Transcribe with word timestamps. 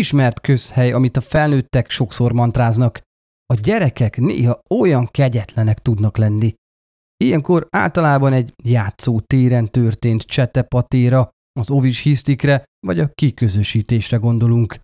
ismert 0.00 0.40
közhely, 0.40 0.92
amit 0.92 1.16
a 1.16 1.20
felnőttek 1.20 1.90
sokszor 1.90 2.32
mantráznak. 2.32 3.00
A 3.46 3.54
gyerekek 3.54 4.16
néha 4.16 4.60
olyan 4.70 5.06
kegyetlenek 5.06 5.78
tudnak 5.78 6.16
lenni. 6.16 6.52
Ilyenkor 7.24 7.66
általában 7.70 8.32
egy 8.32 8.52
játszó 8.64 9.20
téren 9.20 9.70
történt 9.70 10.22
csetepatéra, 10.22 11.30
az 11.60 11.70
ovis 11.70 12.00
hisztikre 12.00 12.64
vagy 12.86 12.98
a 12.98 13.08
kiközösítésre 13.08 14.16
gondolunk. 14.16 14.80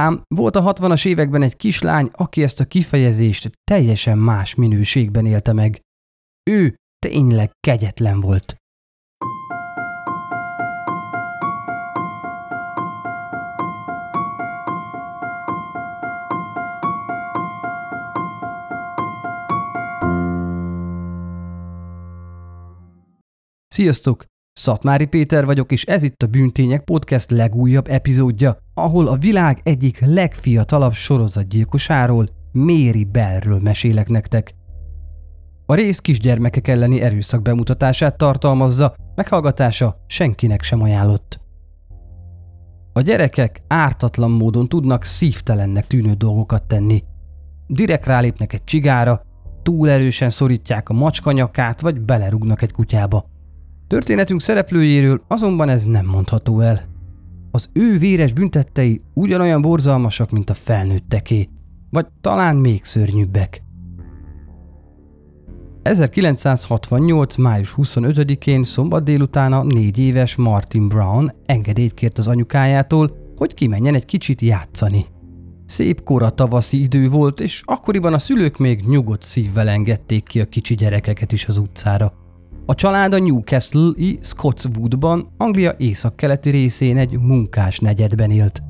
Ám 0.00 0.22
volt 0.34 0.56
a 0.56 0.72
60-as 0.72 1.06
években 1.06 1.42
egy 1.42 1.56
kislány, 1.56 2.08
aki 2.12 2.42
ezt 2.42 2.60
a 2.60 2.64
kifejezést 2.64 3.50
teljesen 3.70 4.18
más 4.18 4.54
minőségben 4.54 5.26
élte 5.26 5.52
meg. 5.52 5.80
Ő 6.50 6.74
tényleg 6.98 7.50
kegyetlen 7.60 8.20
volt. 8.20 8.56
Sziasztok! 23.76 24.24
Szatmári 24.52 25.04
Péter 25.04 25.44
vagyok, 25.44 25.72
és 25.72 25.84
ez 25.84 26.02
itt 26.02 26.22
a 26.22 26.26
Bűntények 26.26 26.84
Podcast 26.84 27.30
legújabb 27.30 27.88
epizódja, 27.88 28.56
ahol 28.74 29.06
a 29.06 29.16
világ 29.16 29.60
egyik 29.62 30.00
legfiatalabb 30.00 30.92
sorozatgyilkosáról, 30.92 32.28
Méri 32.52 33.04
Bellről 33.04 33.60
mesélek 33.60 34.08
nektek. 34.08 34.54
A 35.66 35.74
rész 35.74 35.98
kisgyermekek 35.98 36.68
elleni 36.68 37.00
erőszak 37.00 37.42
bemutatását 37.42 38.16
tartalmazza, 38.16 38.94
meghallgatása 39.14 40.04
senkinek 40.06 40.62
sem 40.62 40.82
ajánlott. 40.82 41.40
A 42.92 43.00
gyerekek 43.00 43.62
ártatlan 43.66 44.30
módon 44.30 44.68
tudnak 44.68 45.04
szívtelennek 45.04 45.86
tűnő 45.86 46.12
dolgokat 46.12 46.62
tenni. 46.62 47.02
Direkt 47.66 48.06
rálépnek 48.06 48.52
egy 48.52 48.64
csigára, 48.64 49.22
túl 49.62 49.90
erősen 49.90 50.30
szorítják 50.30 50.88
a 50.88 50.94
macskanyakát, 50.94 51.80
vagy 51.80 52.00
belerugnak 52.00 52.62
egy 52.62 52.72
kutyába– 52.72 53.24
Történetünk 53.86 54.40
szereplőjéről 54.40 55.22
azonban 55.28 55.68
ez 55.68 55.84
nem 55.84 56.06
mondható 56.06 56.60
el. 56.60 56.84
Az 57.50 57.68
ő 57.72 57.98
véres 57.98 58.32
büntettei 58.32 59.02
ugyanolyan 59.14 59.62
borzalmasak, 59.62 60.30
mint 60.30 60.50
a 60.50 60.54
felnőtteké, 60.54 61.48
vagy 61.90 62.06
talán 62.20 62.56
még 62.56 62.84
szörnyűbbek. 62.84 63.62
1968. 65.82 67.36
május 67.36 67.74
25-én 67.76 68.64
szombat 68.64 69.04
délután 69.04 69.52
a 69.52 69.62
négy 69.62 69.98
éves 69.98 70.36
Martin 70.36 70.88
Brown 70.88 71.34
engedélyt 71.44 71.94
kért 71.94 72.18
az 72.18 72.28
anyukájától, 72.28 73.16
hogy 73.36 73.54
kimenjen 73.54 73.94
egy 73.94 74.04
kicsit 74.04 74.40
játszani. 74.40 75.06
Szép 75.66 76.02
kora 76.02 76.30
tavaszi 76.30 76.80
idő 76.80 77.08
volt, 77.08 77.40
és 77.40 77.62
akkoriban 77.64 78.12
a 78.12 78.18
szülők 78.18 78.56
még 78.56 78.84
nyugodt 78.86 79.22
szívvel 79.22 79.68
engedték 79.68 80.24
ki 80.24 80.40
a 80.40 80.44
kicsi 80.44 80.74
gyerekeket 80.74 81.32
is 81.32 81.46
az 81.46 81.58
utcára. 81.58 82.25
A 82.68 82.74
család 82.74 83.12
a 83.12 83.18
Newcastle-i 83.18 84.18
Scotswoodban, 84.22 85.32
Anglia 85.36 85.74
északkeleti 85.78 86.50
részén 86.50 86.96
egy 86.96 87.18
munkás 87.18 87.78
negyedben 87.78 88.30
élt. 88.30 88.62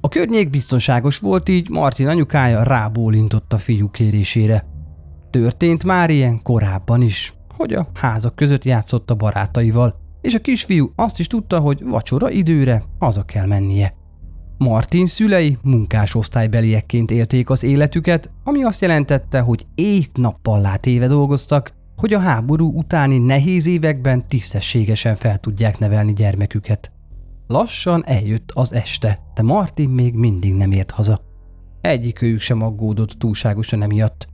A 0.00 0.08
környék 0.08 0.50
biztonságos 0.50 1.18
volt, 1.18 1.48
így 1.48 1.70
Martin 1.70 2.08
anyukája 2.08 2.62
rábólintott 2.62 3.52
a 3.52 3.58
fiú 3.58 3.90
kérésére. 3.90 4.66
Történt 5.30 5.84
már 5.84 6.10
ilyen 6.10 6.42
korábban 6.42 7.02
is, 7.02 7.34
hogy 7.56 7.72
a 7.72 7.88
házak 7.94 8.34
között 8.34 8.64
játszott 8.64 9.10
a 9.10 9.14
barátaival, 9.14 9.94
és 10.20 10.34
a 10.34 10.40
kisfiú 10.40 10.92
azt 10.96 11.18
is 11.18 11.26
tudta, 11.26 11.58
hogy 11.58 11.84
vacsora 11.84 12.30
időre 12.30 12.84
haza 12.98 13.22
kell 13.22 13.46
mennie. 13.46 13.94
Martin 14.58 15.06
szülei 15.06 15.58
munkásosztálybeliekként 15.62 17.10
élték 17.10 17.50
az 17.50 17.62
életüket, 17.62 18.30
ami 18.44 18.62
azt 18.62 18.80
jelentette, 18.80 19.40
hogy 19.40 19.66
éjt-nappal 19.74 20.60
látéve 20.60 21.06
dolgoztak, 21.06 21.72
hogy 21.96 22.12
a 22.12 22.18
háború 22.18 22.78
utáni 22.78 23.18
nehéz 23.18 23.66
években 23.66 24.28
tisztességesen 24.28 25.14
fel 25.14 25.38
tudják 25.38 25.78
nevelni 25.78 26.12
gyermeküket. 26.12 26.92
Lassan 27.46 28.02
eljött 28.06 28.50
az 28.54 28.72
este, 28.72 29.18
de 29.34 29.42
Martin 29.42 29.88
még 29.88 30.14
mindig 30.14 30.54
nem 30.54 30.72
ért 30.72 30.90
haza. 30.90 31.20
Egyikőjük 31.80 32.40
sem 32.40 32.62
aggódott 32.62 33.10
túlságosan 33.10 33.82
emiatt. 33.82 34.26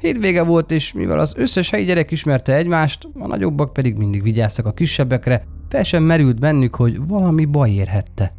Hétvége 0.00 0.42
volt, 0.42 0.70
és 0.70 0.92
mivel 0.92 1.18
az 1.18 1.34
összes 1.36 1.70
helyi 1.70 1.84
gyerek 1.84 2.10
ismerte 2.10 2.54
egymást, 2.54 3.08
a 3.14 3.26
nagyobbak 3.26 3.72
pedig 3.72 3.96
mindig 3.96 4.22
vigyáztak 4.22 4.66
a 4.66 4.72
kisebbekre, 4.72 5.44
fel 5.68 5.82
sem 5.82 6.02
merült 6.02 6.40
bennük, 6.40 6.74
hogy 6.74 7.06
valami 7.06 7.44
baj 7.44 7.70
érhette. 7.70 8.34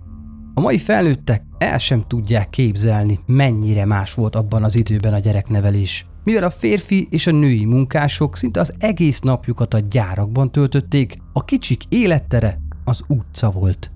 A 0.53 0.59
mai 0.59 0.77
felnőttek 0.77 1.41
el 1.57 1.77
sem 1.77 2.03
tudják 2.07 2.49
képzelni, 2.49 3.19
mennyire 3.25 3.85
más 3.85 4.13
volt 4.13 4.35
abban 4.35 4.63
az 4.63 4.75
időben 4.75 5.13
a 5.13 5.19
gyereknevelés 5.19 6.05
mivel 6.27 6.43
a 6.43 6.49
férfi 6.49 7.07
és 7.09 7.27
a 7.27 7.31
női 7.31 7.65
munkások 7.65 8.37
szinte 8.37 8.59
az 8.59 8.73
egész 8.79 9.19
napjukat 9.19 9.73
a 9.73 9.79
gyárakban 9.79 10.51
töltötték, 10.51 11.17
a 11.33 11.45
kicsik 11.45 11.83
élettere 11.89 12.59
az 12.83 13.03
utca 13.07 13.49
volt. 13.49 13.91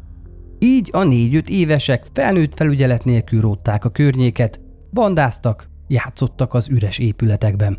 Így 0.59 0.89
a 0.93 1.03
négy-öt 1.03 1.49
évesek 1.49 2.05
felnőtt 2.13 2.55
felügyelet 2.55 3.05
nélkül 3.05 3.41
rótták 3.41 3.85
a 3.85 3.89
környéket, 3.89 4.59
bandáztak, 4.91 5.69
játszottak 5.87 6.53
az 6.53 6.69
üres 6.69 6.97
épületekben. 6.97 7.77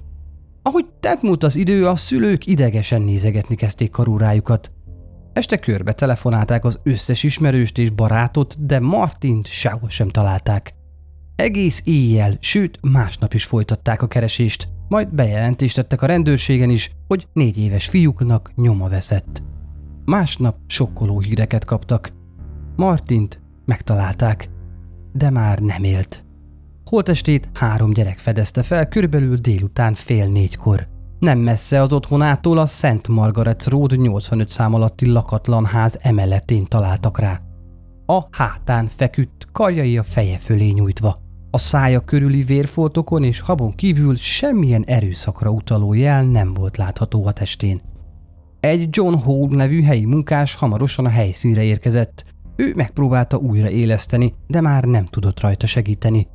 Ahogy 0.62 0.88
tett 1.00 1.22
múlt 1.22 1.42
az 1.42 1.56
idő, 1.56 1.88
a 1.88 1.96
szülők 1.96 2.46
idegesen 2.46 3.02
nézegetni 3.02 3.54
kezdték 3.54 3.90
karórájukat. 3.90 4.72
Este 5.32 5.56
körbe 5.56 5.92
telefonálták 5.92 6.64
az 6.64 6.80
összes 6.82 7.22
ismerőst 7.22 7.78
és 7.78 7.90
barátot, 7.90 8.66
de 8.66 8.80
Martint 8.80 9.46
sehol 9.46 9.88
sem 9.88 10.08
találták. 10.08 10.74
Egész 11.36 11.82
éjjel, 11.84 12.36
sőt 12.40 12.78
másnap 12.82 13.34
is 13.34 13.44
folytatták 13.44 14.02
a 14.02 14.06
keresést, 14.08 14.68
majd 14.88 15.14
bejelentést 15.14 15.74
tettek 15.74 16.02
a 16.02 16.06
rendőrségen 16.06 16.70
is, 16.70 16.90
hogy 17.08 17.26
négy 17.32 17.58
éves 17.58 17.88
fiúknak 17.88 18.52
nyoma 18.56 18.88
veszett. 18.88 19.42
Másnap 20.04 20.56
sokkoló 20.66 21.20
híreket 21.20 21.64
kaptak. 21.64 22.12
Martint 22.76 23.40
megtalálták, 23.64 24.48
de 25.12 25.30
már 25.30 25.58
nem 25.58 25.84
élt. 25.84 26.24
Holtestét 26.84 27.48
három 27.54 27.92
gyerek 27.92 28.18
fedezte 28.18 28.62
fel 28.62 28.88
körülbelül 28.88 29.36
délután 29.36 29.94
fél 29.94 30.28
négykor. 30.28 30.88
Nem 31.18 31.38
messze 31.38 31.80
az 31.80 31.92
otthonától 31.92 32.58
a 32.58 32.66
Szent 32.66 33.08
Margaret 33.08 33.66
Road 33.66 34.00
85 34.00 34.48
szám 34.48 34.74
alatti 34.74 35.06
lakatlan 35.06 35.66
ház 35.66 35.98
emeletén 36.00 36.64
találtak 36.64 37.18
rá. 37.18 37.40
A 38.12 38.28
hátán 38.30 38.88
feküdt, 38.88 39.46
karjai 39.52 39.98
a 39.98 40.02
feje 40.02 40.38
fölé 40.38 40.70
nyújtva. 40.70 41.16
A 41.50 41.58
szája 41.58 42.00
körüli 42.00 42.42
vérfoltokon 42.42 43.24
és 43.24 43.40
habon 43.40 43.74
kívül 43.74 44.14
semmilyen 44.14 44.84
erőszakra 44.86 45.50
utaló 45.50 45.92
jel 45.92 46.24
nem 46.24 46.54
volt 46.54 46.76
látható 46.76 47.26
a 47.26 47.32
testén. 47.32 47.80
Egy 48.60 48.88
John 48.90 49.14
Hall 49.14 49.48
nevű 49.48 49.82
helyi 49.82 50.04
munkás 50.04 50.54
hamarosan 50.54 51.04
a 51.04 51.08
helyszínre 51.08 51.62
érkezett. 51.62 52.24
Ő 52.56 52.72
megpróbálta 52.76 53.36
újra 53.36 53.70
éleszteni, 53.70 54.34
de 54.46 54.60
már 54.60 54.84
nem 54.84 55.04
tudott 55.04 55.40
rajta 55.40 55.66
segíteni. 55.66 56.26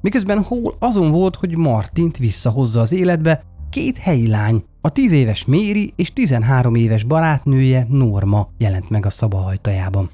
Miközben 0.00 0.42
Hall 0.42 0.72
azon 0.78 1.10
volt, 1.10 1.36
hogy 1.36 1.56
Martint 1.56 2.16
visszahozza 2.16 2.80
az 2.80 2.92
életbe, 2.92 3.42
két 3.70 3.98
helyi 3.98 4.28
lány, 4.28 4.64
a 4.80 4.90
10 4.90 5.12
éves 5.12 5.44
Méri 5.44 5.92
és 5.96 6.12
13 6.12 6.74
éves 6.74 7.04
barátnője 7.04 7.86
Norma 7.88 8.48
jelent 8.58 8.90
meg 8.90 9.06
a 9.06 9.10
szabahajtajában. 9.10 10.10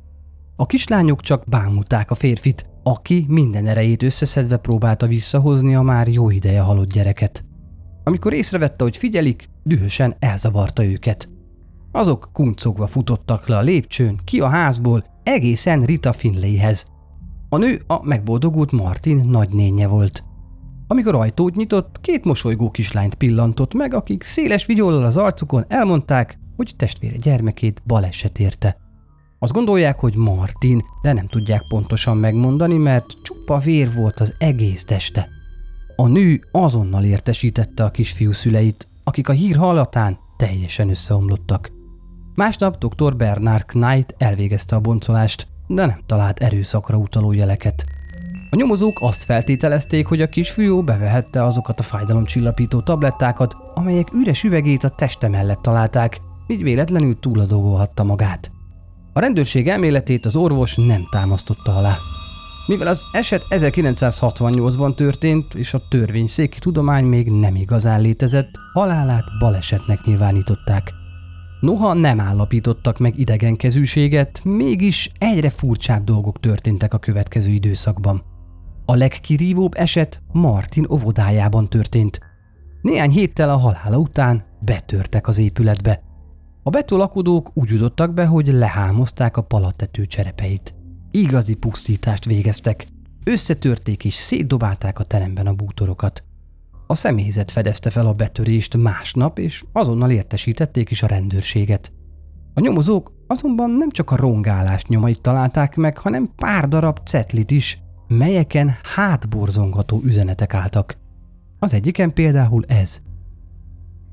A 0.61 0.67
kislányok 0.67 1.21
csak 1.21 1.45
bámulták 1.49 2.11
a 2.11 2.15
férfit, 2.15 2.71
aki 2.83 3.25
minden 3.29 3.67
erejét 3.67 4.03
összeszedve 4.03 4.57
próbálta 4.57 5.07
visszahozni 5.07 5.75
a 5.75 5.83
már 5.83 6.09
jó 6.09 6.31
ideje 6.31 6.61
halott 6.61 6.93
gyereket. 6.93 7.45
Amikor 8.05 8.33
észrevette, 8.33 8.85
hogy 8.85 8.97
figyelik, 8.97 9.49
dühösen 9.63 10.17
elzavarta 10.19 10.85
őket. 10.85 11.29
Azok 11.93 12.31
kuncogva 12.33 12.87
futottak 12.87 13.49
le 13.49 13.57
a 13.57 13.61
lépcsőn, 13.61 14.21
ki 14.25 14.41
a 14.41 14.49
házból, 14.49 15.05
egészen 15.23 15.83
Rita 15.83 16.13
Finleyhez. 16.13 16.87
A 17.49 17.57
nő 17.57 17.81
a 17.87 18.05
megboldogult 18.05 18.73
Martin 18.73 19.17
nagynénye 19.17 19.87
volt. 19.87 20.25
Amikor 20.87 21.15
ajtót 21.15 21.55
nyitott, 21.55 22.01
két 22.01 22.25
mosolygó 22.25 22.71
kislányt 22.71 23.15
pillantott 23.15 23.75
meg, 23.75 23.95
akik 23.95 24.23
széles 24.23 24.67
vigyollal 24.67 25.05
az 25.05 25.17
arcukon 25.17 25.65
elmondták, 25.69 26.39
hogy 26.57 26.73
testvére 26.77 27.17
gyermekét 27.17 27.83
baleset 27.87 28.39
érte. 28.39 28.88
Azt 29.39 29.53
gondolják, 29.53 29.99
hogy 29.99 30.15
Martin, 30.15 30.83
de 31.03 31.13
nem 31.13 31.27
tudják 31.27 31.63
pontosan 31.69 32.17
megmondani, 32.17 32.77
mert 32.77 33.07
csupa 33.23 33.59
vér 33.59 33.95
volt 33.95 34.21
az 34.21 34.35
egész 34.39 34.85
teste. 34.85 35.29
A 35.97 36.07
nő 36.07 36.41
azonnal 36.53 37.05
értesítette 37.05 37.85
a 37.85 37.91
kisfiú 37.91 38.33
szüleit, 38.33 38.89
akik 39.05 39.29
a 39.29 39.33
hír 39.33 39.57
hallatán 39.57 40.19
teljesen 40.37 40.89
összeomlottak. 40.89 41.71
Másnap 42.35 42.85
dr. 42.85 43.17
Bernard 43.17 43.65
Knight 43.65 44.15
elvégezte 44.19 44.77
a 44.77 44.81
boncolást, 44.81 45.47
de 45.67 45.87
nem 45.87 46.01
talált 46.07 46.39
erőszakra 46.39 46.97
utaló 46.97 47.33
jeleket. 47.33 47.85
A 48.51 48.57
nyomozók 48.57 48.99
azt 49.01 49.25
feltételezték, 49.25 50.07
hogy 50.07 50.21
a 50.21 50.29
kisfiú 50.29 50.83
bevehette 50.83 51.45
azokat 51.45 51.81
a 51.81 51.83
fájdalomcsillapító 51.83 52.81
tablettákat, 52.81 53.57
amelyek 53.75 54.13
üres 54.13 54.43
üvegét 54.43 54.85
a 54.85 54.95
teste 54.95 55.29
mellett 55.29 55.63
találták, 55.63 56.21
így 56.47 56.63
véletlenül 56.63 57.19
túladogolhatta 57.21 58.05
magát. 58.05 58.51
A 59.19 59.21
rendőrség 59.21 59.69
elméletét 59.69 60.27
az 60.27 60.37
orvos 60.37 60.75
nem 60.77 61.07
támasztotta 61.11 61.77
alá. 61.77 61.97
Mivel 62.67 62.87
az 62.87 63.03
eset 63.13 63.47
1968-ban 63.51 64.95
történt, 64.95 65.55
és 65.55 65.75
a 65.75 65.83
törvényszéki 65.89 66.59
tudomány 66.59 67.05
még 67.05 67.31
nem 67.31 67.55
igazán 67.55 68.01
létezett, 68.01 68.51
halálát 68.73 69.25
balesetnek 69.39 70.05
nyilvánították. 70.05 70.93
Noha 71.61 71.93
nem 71.93 72.21
állapítottak 72.21 72.99
meg 72.99 73.19
idegenkezűséget, 73.19 74.41
mégis 74.45 75.11
egyre 75.19 75.51
furcsább 75.51 76.05
dolgok 76.05 76.41
történtek 76.41 76.95
a 76.95 76.99
következő 76.99 77.51
időszakban. 77.51 78.23
A 78.85 78.95
legkirívóbb 78.95 79.73
eset 79.77 80.23
Martin 80.33 80.87
óvodájában 80.91 81.69
történt. 81.69 82.21
Néhány 82.83 83.11
héttel 83.11 83.51
a 83.51 83.57
halála 83.57 83.97
után 83.97 84.45
betörtek 84.61 85.29
az 85.29 85.39
épületbe. 85.39 86.08
A 86.63 86.71
betolakodók 86.71 87.51
úgy 87.55 87.69
jutottak 87.69 88.15
be, 88.15 88.27
hogy 88.27 88.47
lehámozták 88.47 89.37
a 89.37 89.43
palatető 89.43 90.07
cserepeit. 90.07 90.75
Igazi 91.11 91.55
pusztítást 91.55 92.25
végeztek. 92.25 92.87
Összetörték 93.27 94.05
és 94.05 94.15
szétdobálták 94.15 94.99
a 94.99 95.05
teremben 95.05 95.47
a 95.47 95.53
bútorokat. 95.53 96.23
A 96.87 96.95
személyzet 96.95 97.51
fedezte 97.51 97.91
fel 97.91 98.07
a 98.07 98.13
betörést 98.13 98.77
másnap, 98.77 99.39
és 99.39 99.65
azonnal 99.73 100.11
értesítették 100.11 100.91
is 100.91 101.03
a 101.03 101.07
rendőrséget. 101.07 101.93
A 102.55 102.61
nyomozók 102.61 103.13
azonban 103.27 103.71
nem 103.71 103.91
csak 103.91 104.11
a 104.11 104.17
rongálás 104.17 104.85
nyomait 104.85 105.21
találták 105.21 105.77
meg, 105.77 105.99
hanem 105.99 106.31
pár 106.37 106.69
darab 106.69 106.99
cetlit 107.05 107.51
is, 107.51 107.83
melyeken 108.09 108.77
hátborzongató 108.95 110.01
üzenetek 110.05 110.55
álltak. 110.55 110.99
Az 111.59 111.75
egyiken 111.75 112.13
például 112.13 112.65
ez. 112.65 113.01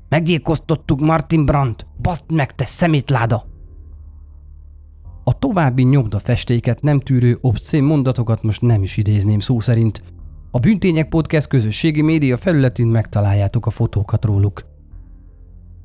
Meggyilkoztottuk 0.08 1.00
Martin 1.00 1.44
Brandt! 1.44 1.86
Baszd 2.02 2.32
meg, 2.32 2.54
te 2.54 2.64
szemétláda! 2.64 3.44
A 5.24 5.38
további 5.38 5.82
nyomdafestéket 5.82 6.82
nem 6.82 7.00
tűrő 7.00 7.38
obszén 7.40 7.84
mondatokat 7.84 8.42
most 8.42 8.60
nem 8.60 8.82
is 8.82 8.96
idézném 8.96 9.38
szó 9.38 9.60
szerint. 9.60 10.02
A 10.50 10.58
Bűntények 10.58 11.08
Podcast 11.08 11.46
közösségi 11.46 12.02
média 12.02 12.36
felületén 12.36 12.86
megtaláljátok 12.86 13.66
a 13.66 13.70
fotókat 13.70 14.24
róluk. 14.24 14.66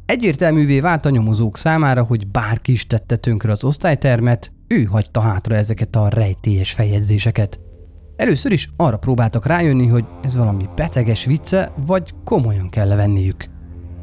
Egyértelművé 0.06 0.80
vált 0.80 1.06
a 1.06 1.10
nyomozók 1.10 1.58
számára, 1.58 2.04
hogy 2.04 2.28
bárki 2.28 2.72
is 2.72 2.88
tette 2.88 3.16
tönkre 3.16 3.52
az 3.52 3.64
osztálytermet, 3.64 4.52
ő 4.68 4.84
hagyta 4.84 5.20
hátra 5.20 5.56
ezeket 5.56 5.96
a 5.96 6.10
rejtélyes 6.10 6.72
feljegyzéseket. 6.72 7.60
Először 8.16 8.52
is 8.52 8.70
arra 8.76 8.98
próbáltak 8.98 9.46
rájönni, 9.46 9.88
hogy 9.88 10.06
ez 10.24 10.36
valami 10.36 10.68
beteges 10.76 11.26
vicce, 11.26 11.74
vagy 11.86 12.14
komolyan 12.24 12.70
kell 12.70 12.96
venniük. 12.96 13.46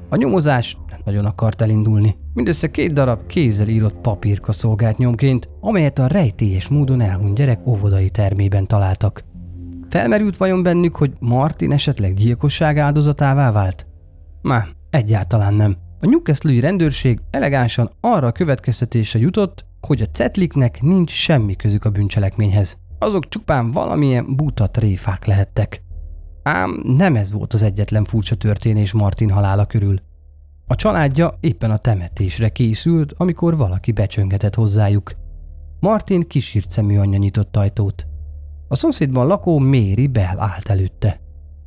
A 0.08 0.16
nyomozás 0.16 0.76
nem 0.90 0.99
nagyon 1.05 1.25
akart 1.25 1.62
elindulni. 1.62 2.16
Mindössze 2.34 2.70
két 2.70 2.93
darab 2.93 3.26
kézzel 3.26 3.69
írott 3.69 4.00
papírka 4.00 4.52
szolgált 4.52 4.99
nyomként, 4.99 5.49
amelyet 5.60 5.99
a 5.99 6.06
rejtélyes 6.06 6.69
módon 6.69 7.00
elhunyt 7.00 7.34
gyerek 7.34 7.66
óvodai 7.66 8.10
termében 8.10 8.66
találtak. 8.66 9.25
Felmerült 9.88 10.37
vajon 10.37 10.62
bennük, 10.62 10.96
hogy 10.96 11.12
Martin 11.19 11.72
esetleg 11.72 12.14
gyilkosság 12.14 12.78
áldozatává 12.78 13.52
vált? 13.52 13.87
Már 14.43 14.69
egyáltalán 14.90 15.55
nem. 15.55 15.76
A 16.00 16.06
Newcastle 16.06 16.61
rendőrség 16.61 17.20
elegánsan 17.31 17.90
arra 18.00 18.26
a 18.26 18.32
következtetése 18.32 19.19
jutott, 19.19 19.66
hogy 19.81 20.02
a 20.02 20.06
cetliknek 20.06 20.82
nincs 20.82 21.11
semmi 21.11 21.56
közük 21.56 21.84
a 21.84 21.90
bűncselekményhez. 21.90 22.78
Azok 22.99 23.28
csupán 23.28 23.70
valamilyen 23.70 24.37
buta 24.37 24.66
tréfák 24.66 25.25
lehettek. 25.26 25.82
Ám 26.48 26.80
nem 26.84 27.14
ez 27.14 27.32
volt 27.32 27.52
az 27.52 27.62
egyetlen 27.62 28.04
furcsa 28.04 28.34
történés 28.34 28.92
Martin 28.92 29.30
halála 29.30 29.66
körül. 29.66 29.98
A 30.66 30.74
családja 30.74 31.38
éppen 31.40 31.70
a 31.70 31.76
temetésre 31.76 32.48
készült, 32.48 33.12
amikor 33.16 33.56
valaki 33.56 33.92
becsöngetett 33.92 34.54
hozzájuk. 34.54 35.12
Martin 35.80 36.28
kisírt 36.28 36.70
szemű 36.70 36.98
anyja 36.98 37.18
nyitott 37.18 37.56
ajtót. 37.56 38.06
A 38.68 38.74
szomszédban 38.74 39.26
lakó 39.26 39.58
Méri 39.58 40.06
Bell 40.06 40.38
állt 40.38 40.68
előtte. 40.68 41.20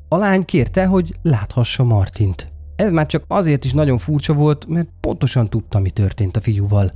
A 0.08 0.18
lány 0.18 0.46
kérte, 0.46 0.86
hogy 0.86 1.16
láthassa 1.22 1.84
Martint. 1.84 2.54
Ez 2.76 2.92
már 2.92 3.06
csak 3.06 3.24
azért 3.28 3.66
is 3.66 3.74
nagyon 3.74 3.98
furcsa 3.98 4.34
volt, 4.34 4.68
mert 4.68 4.90
pontosan 5.00 5.48
tudta, 5.48 5.80
mi 5.80 5.90
történt 5.90 6.36
a 6.36 6.42
fiúval. 6.42 6.92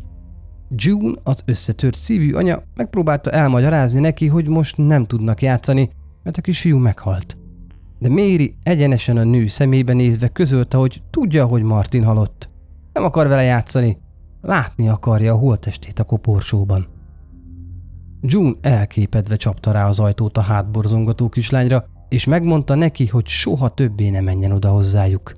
June, 0.70 1.20
az 1.24 1.44
összetört 1.46 1.98
szívű 1.98 2.34
anya 2.34 2.64
megpróbálta 2.76 3.32
elmagyarázni 3.32 4.00
neki, 4.00 4.28
hogy 4.28 4.48
most 4.48 4.78
nem 4.78 5.06
tudnak 5.06 5.42
játszani, 5.42 5.90
mert 6.24 6.38
a 6.38 6.42
kisfiú 6.42 6.78
meghalt 6.78 7.38
de 8.06 8.12
Méri 8.12 8.58
egyenesen 8.64 9.18
a 9.18 9.24
nő 9.24 9.48
szemébe 9.48 9.94
nézve 9.94 10.28
közölte, 10.28 10.78
hogy 10.78 11.02
tudja, 11.10 11.46
hogy 11.46 11.62
Martin 11.62 12.04
halott. 12.04 12.50
Nem 12.94 13.04
akar 13.04 13.28
vele 13.28 13.44
játszani, 13.44 13.98
látni 14.42 14.90
akarja 14.90 15.34
a 15.34 15.38
holtestét 15.38 16.00
a 16.00 16.04
koporsóban. 16.04 16.88
June 18.22 18.54
elképedve 18.62 19.36
csapta 19.36 19.72
rá 19.72 19.88
az 19.88 20.00
ajtót 20.00 20.38
a 20.38 20.42
hátborzongató 20.42 21.30
kislányra, 21.30 21.86
és 22.10 22.26
megmondta 22.26 22.76
neki, 22.76 23.08
hogy 23.08 23.28
soha 23.28 23.70
többé 23.70 24.10
ne 24.10 24.22
menjen 24.22 24.52
oda 24.52 24.70
hozzájuk. 24.70 25.34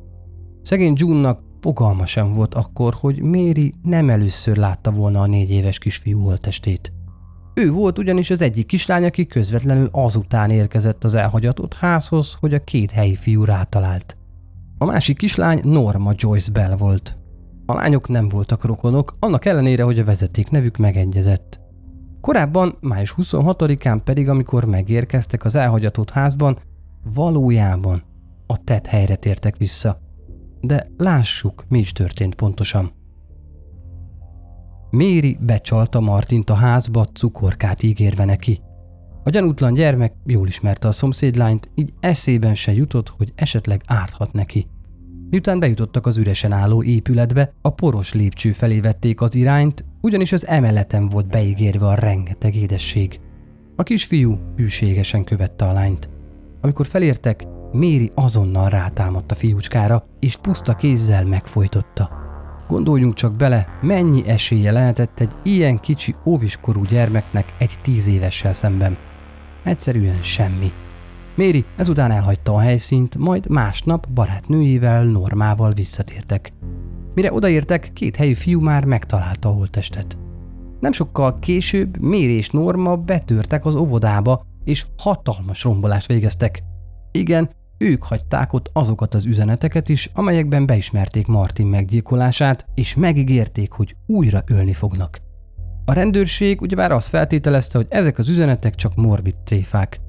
Szegény 0.62 0.94
June-nak 0.96 1.40
fogalma 1.60 2.06
sem 2.06 2.34
volt 2.34 2.54
akkor, 2.54 2.94
hogy 2.94 3.22
Méri 3.22 3.74
nem 3.82 4.10
először 4.10 4.58
látta 4.58 4.92
volna 4.92 5.22
a 5.22 5.28
négy 5.28 5.52
éves 5.52 5.78
kisfiú 5.80 6.20
holtestét. 6.20 6.94
Ő 7.60 7.72
volt 7.72 7.98
ugyanis 7.98 8.30
az 8.30 8.42
egyik 8.42 8.66
kislány, 8.66 9.06
aki 9.06 9.26
közvetlenül 9.26 9.90
azután 9.92 10.50
érkezett 10.50 11.04
az 11.04 11.16
elhagyatott 11.16 11.74
házhoz, 11.74 12.36
hogy 12.40 12.54
a 12.54 12.64
két 12.64 12.92
helyi 12.92 13.16
fiú 13.16 13.44
rátalált. 13.44 14.18
A 14.78 14.86
másik 14.86 15.18
kislány 15.18 15.60
Norma 15.64 16.12
Joyce 16.16 16.52
Bell 16.52 16.76
volt. 16.76 17.18
A 17.66 17.74
lányok 17.74 18.08
nem 18.08 18.30
voltak 18.30 18.64
rokonok, 18.64 19.16
annak 19.20 19.46
ellenére, 19.46 19.84
hogy 19.84 20.00
a 20.00 20.04
vezeték 20.04 20.50
nevük 20.50 20.78
megegyezett. 20.78 21.60
Korábban, 22.22 22.78
május 22.80 23.16
26-án 23.18 24.02
pedig, 24.04 24.30
amikor 24.30 24.66
megérkeztek 24.66 25.46
az 25.46 25.56
elhagyatott 25.56 26.10
házban, 26.10 26.60
valójában 27.14 28.04
a 28.48 28.64
tett 28.64 28.86
helyre 28.86 29.16
tértek 29.16 29.58
vissza. 29.58 30.00
De 30.62 30.88
lássuk, 30.98 31.66
mi 31.70 31.80
is 31.80 31.92
történt 31.92 32.36
pontosan. 32.36 32.92
Méri 34.90 35.38
becsalta 35.42 36.00
Martint 36.00 36.50
a 36.50 36.54
házba, 36.54 37.06
cukorkát 37.06 37.84
ígérve 37.84 38.26
neki. 38.26 38.62
A 39.24 39.30
gyanútlan 39.30 39.74
gyermek 39.74 40.14
jól 40.26 40.48
ismerte 40.48 40.88
a 40.88 40.92
szomszédlányt, 40.92 41.70
így 41.76 41.94
eszében 42.00 42.56
se 42.56 42.74
jutott, 42.74 43.10
hogy 43.10 43.34
esetleg 43.36 43.82
árthat 43.86 44.34
neki. 44.34 44.68
Miután 45.30 45.60
bejutottak 45.60 46.06
az 46.06 46.18
üresen 46.18 46.52
álló 46.52 46.84
épületbe, 46.84 47.54
a 47.62 47.70
poros 47.70 48.14
lépcső 48.14 48.52
felé 48.52 48.80
vették 48.80 49.22
az 49.22 49.36
irányt, 49.36 49.86
ugyanis 50.02 50.32
az 50.32 50.48
emeleten 50.48 51.10
volt 51.10 51.28
beígérve 51.28 51.88
a 51.88 51.96
rengeteg 51.96 52.56
édesség. 52.56 53.20
A 53.76 53.84
kisfiú 53.84 54.40
hűségesen 54.56 55.24
követte 55.24 55.66
a 55.66 55.74
lányt. 55.74 56.10
Amikor 56.62 56.86
felértek, 56.86 57.48
Méri 57.72 58.12
azonnal 58.16 58.70
rátámadt 58.70 59.32
a 59.32 59.36
fiúcskára, 59.36 60.08
és 60.20 60.38
puszta 60.38 60.76
kézzel 60.76 61.26
megfojtotta. 61.26 62.27
Gondoljunk 62.68 63.14
csak 63.14 63.36
bele, 63.36 63.68
mennyi 63.82 64.28
esélye 64.28 64.72
lehetett 64.72 65.20
egy 65.20 65.32
ilyen 65.44 65.80
kicsi 65.80 66.16
óviskorú 66.26 66.84
gyermeknek 66.84 67.56
egy 67.60 67.74
tíz 67.82 68.08
évessel 68.08 68.54
szemben. 68.54 68.98
Egyszerűen 69.64 70.22
semmi. 70.22 70.72
Méri 71.36 71.66
ezután 71.76 72.12
elhagyta 72.12 72.54
a 72.54 72.60
helyszínt, 72.60 73.18
majd 73.18 73.50
másnap 73.50 74.08
barátnőjével, 74.10 75.04
Normával 75.04 75.72
visszatértek. 75.72 76.54
Mire 77.14 77.34
odaértek, 77.34 77.90
két 77.94 78.16
helyi 78.16 78.34
fiú 78.34 78.60
már 78.60 78.86
megtalálta 78.86 79.50
a 79.50 79.52
holttestet. 79.52 80.18
Nem 80.80 80.92
sokkal 80.92 81.34
később 81.40 82.00
Méri 82.02 82.34
és 82.34 82.50
Norma 82.50 82.96
betörtek 82.96 83.66
az 83.66 83.76
óvodába, 83.76 84.42
és 84.64 84.86
hatalmas 84.98 85.64
rombolást 85.64 86.08
végeztek. 86.08 86.64
Igen, 87.12 87.50
ők 87.78 88.04
hagyták 88.04 88.54
ott 88.54 88.70
azokat 88.74 89.14
az 89.14 89.26
üzeneteket 89.26 89.90
is, 89.90 90.10
amelyekben 90.14 90.66
beismerték 90.66 91.28
Martin 91.28 91.66
meggyilkolását, 91.66 92.66
és 92.74 92.96
megígérték, 92.96 93.72
hogy 93.72 93.96
újra 94.06 94.42
ölni 94.46 94.74
fognak. 94.74 95.20
A 95.86 95.94
rendőrség 95.94 96.62
ugyebár 96.62 96.92
azt 96.92 97.10
feltételezte, 97.10 97.78
hogy 97.78 97.88
ezek 97.90 98.18
az 98.18 98.30
üzenetek 98.30 98.76
csak 98.76 98.96
morbid 98.96 99.38
tréfák. 99.38 100.00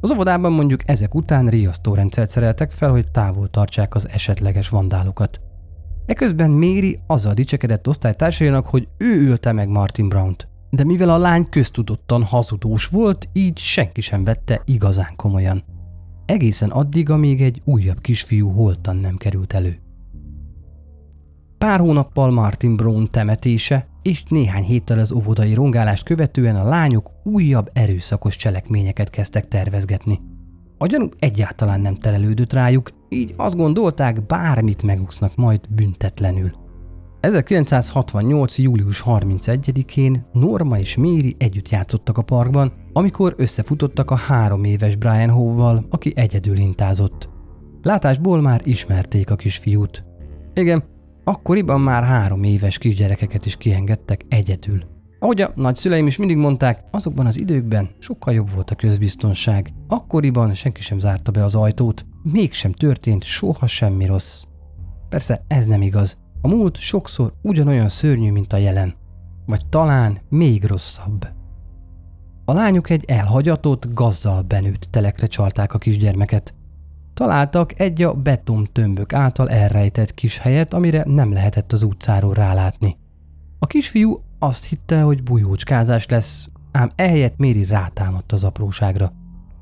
Az 0.00 0.10
óvodában 0.10 0.52
mondjuk 0.52 0.88
ezek 0.88 1.14
után 1.14 1.46
riasztórendszert 1.46 2.30
szereltek 2.30 2.70
fel, 2.70 2.90
hogy 2.90 3.10
távol 3.10 3.50
tartsák 3.50 3.94
az 3.94 4.08
esetleges 4.08 4.68
vandálokat. 4.68 5.40
Eközben 6.06 6.50
Méri 6.50 6.98
azzal 7.06 7.34
dicsekedett 7.34 7.88
osztálytársainak, 7.88 8.66
hogy 8.66 8.88
ő 8.98 9.28
ölte 9.28 9.52
meg 9.52 9.68
Martin 9.68 10.08
Brown-t. 10.08 10.48
De 10.70 10.84
mivel 10.84 11.10
a 11.10 11.18
lány 11.18 11.48
köztudottan 11.48 12.22
hazudós 12.22 12.86
volt, 12.86 13.28
így 13.32 13.58
senki 13.58 14.00
sem 14.00 14.24
vette 14.24 14.62
igazán 14.64 15.12
komolyan 15.16 15.64
egészen 16.28 16.70
addig, 16.70 17.10
amíg 17.10 17.42
egy 17.42 17.60
újabb 17.64 18.00
kisfiú 18.00 18.50
holtan 18.50 18.96
nem 18.96 19.16
került 19.16 19.52
elő. 19.52 19.78
Pár 21.58 21.80
hónappal 21.80 22.30
Martin 22.30 22.76
Brown 22.76 23.08
temetése 23.10 23.86
és 24.02 24.22
néhány 24.28 24.62
héttel 24.62 24.98
az 24.98 25.12
óvodai 25.12 25.54
rongálást 25.54 26.04
követően 26.04 26.56
a 26.56 26.68
lányok 26.68 27.10
újabb 27.24 27.70
erőszakos 27.72 28.36
cselekményeket 28.36 29.10
kezdtek 29.10 29.48
tervezgetni. 29.48 30.20
A 30.78 30.86
gyanú 30.86 31.08
egyáltalán 31.18 31.80
nem 31.80 31.94
terelődött 31.94 32.52
rájuk, 32.52 32.90
így 33.08 33.34
azt 33.36 33.56
gondolták, 33.56 34.26
bármit 34.26 34.82
megúsznak 34.82 35.36
majd 35.36 35.60
büntetlenül. 35.68 36.50
1968. 37.20 38.58
július 38.58 39.02
31-én 39.06 40.26
Norma 40.32 40.78
és 40.78 40.96
Méri 40.96 41.34
együtt 41.38 41.68
játszottak 41.68 42.18
a 42.18 42.22
parkban, 42.22 42.72
amikor 42.98 43.34
összefutottak 43.36 44.10
a 44.10 44.16
három 44.16 44.64
éves 44.64 44.96
Brian 44.96 45.30
Howe-val, 45.30 45.86
aki 45.90 46.12
egyedül 46.16 46.56
intázott. 46.56 47.28
Látásból 47.82 48.40
már 48.40 48.60
ismerték 48.64 49.30
a 49.30 49.36
kisfiút. 49.36 50.04
Igen, 50.54 50.84
akkoriban 51.24 51.80
már 51.80 52.04
három 52.04 52.42
éves 52.42 52.78
kisgyerekeket 52.78 53.46
is 53.46 53.56
kiengedtek 53.56 54.24
egyedül. 54.28 54.84
Ahogy 55.18 55.40
a 55.40 55.52
nagyszüleim 55.54 56.06
is 56.06 56.16
mindig 56.16 56.36
mondták, 56.36 56.84
azokban 56.90 57.26
az 57.26 57.38
időkben 57.38 57.90
sokkal 57.98 58.34
jobb 58.34 58.50
volt 58.54 58.70
a 58.70 58.74
közbiztonság. 58.74 59.72
Akkoriban 59.88 60.54
senki 60.54 60.82
sem 60.82 60.98
zárta 60.98 61.30
be 61.30 61.44
az 61.44 61.54
ajtót, 61.54 62.06
mégsem 62.22 62.72
történt 62.72 63.24
soha 63.24 63.66
semmi 63.66 64.06
rossz. 64.06 64.42
Persze 65.08 65.44
ez 65.48 65.66
nem 65.66 65.82
igaz. 65.82 66.18
A 66.40 66.48
múlt 66.48 66.76
sokszor 66.76 67.32
ugyanolyan 67.42 67.88
szörnyű, 67.88 68.30
mint 68.32 68.52
a 68.52 68.56
jelen. 68.56 68.94
Vagy 69.46 69.66
talán 69.68 70.18
még 70.28 70.64
rosszabb. 70.64 71.37
A 72.48 72.52
lányok 72.52 72.90
egy 72.90 73.04
elhagyatott, 73.04 73.94
gazzal 73.94 74.42
benőtt 74.42 74.88
telekre 74.90 75.26
csalták 75.26 75.74
a 75.74 75.78
kisgyermeket. 75.78 76.54
Találtak 77.14 77.80
egy 77.80 78.02
a 78.02 78.14
beton 78.14 78.68
tömbök 78.72 79.12
által 79.12 79.50
elrejtett 79.50 80.14
kis 80.14 80.38
helyet, 80.38 80.74
amire 80.74 81.02
nem 81.06 81.32
lehetett 81.32 81.72
az 81.72 81.82
utcáról 81.82 82.34
rálátni. 82.34 82.96
A 83.58 83.66
kisfiú 83.66 84.20
azt 84.38 84.64
hitte, 84.64 85.00
hogy 85.00 85.22
bujócskázás 85.22 86.06
lesz, 86.06 86.48
ám 86.72 86.90
ehelyett 86.94 87.36
Méri 87.36 87.64
rátámadt 87.64 88.32
az 88.32 88.44
apróságra. 88.44 89.12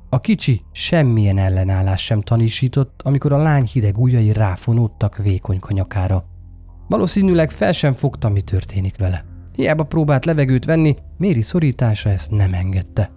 A 0.09 0.21
kicsi 0.21 0.61
semmilyen 0.71 1.37
ellenállás 1.37 2.03
sem 2.03 2.21
tanúsított, 2.21 3.01
amikor 3.03 3.33
a 3.33 3.37
lány 3.37 3.65
hideg 3.65 3.97
ujjai 3.97 4.31
ráfonódtak 4.33 5.17
vékony 5.17 5.59
kanyakára. 5.59 6.25
Valószínűleg 6.87 7.51
fel 7.51 7.71
sem 7.71 7.93
fogta, 7.93 8.29
mi 8.29 8.41
történik 8.41 8.97
vele. 8.97 9.36
Hiába 9.57 9.83
próbált 9.83 10.25
levegőt 10.25 10.65
venni, 10.65 10.95
Méri 11.17 11.41
szorítása 11.41 12.09
ezt 12.09 12.31
nem 12.31 12.53
engedte. 12.53 13.11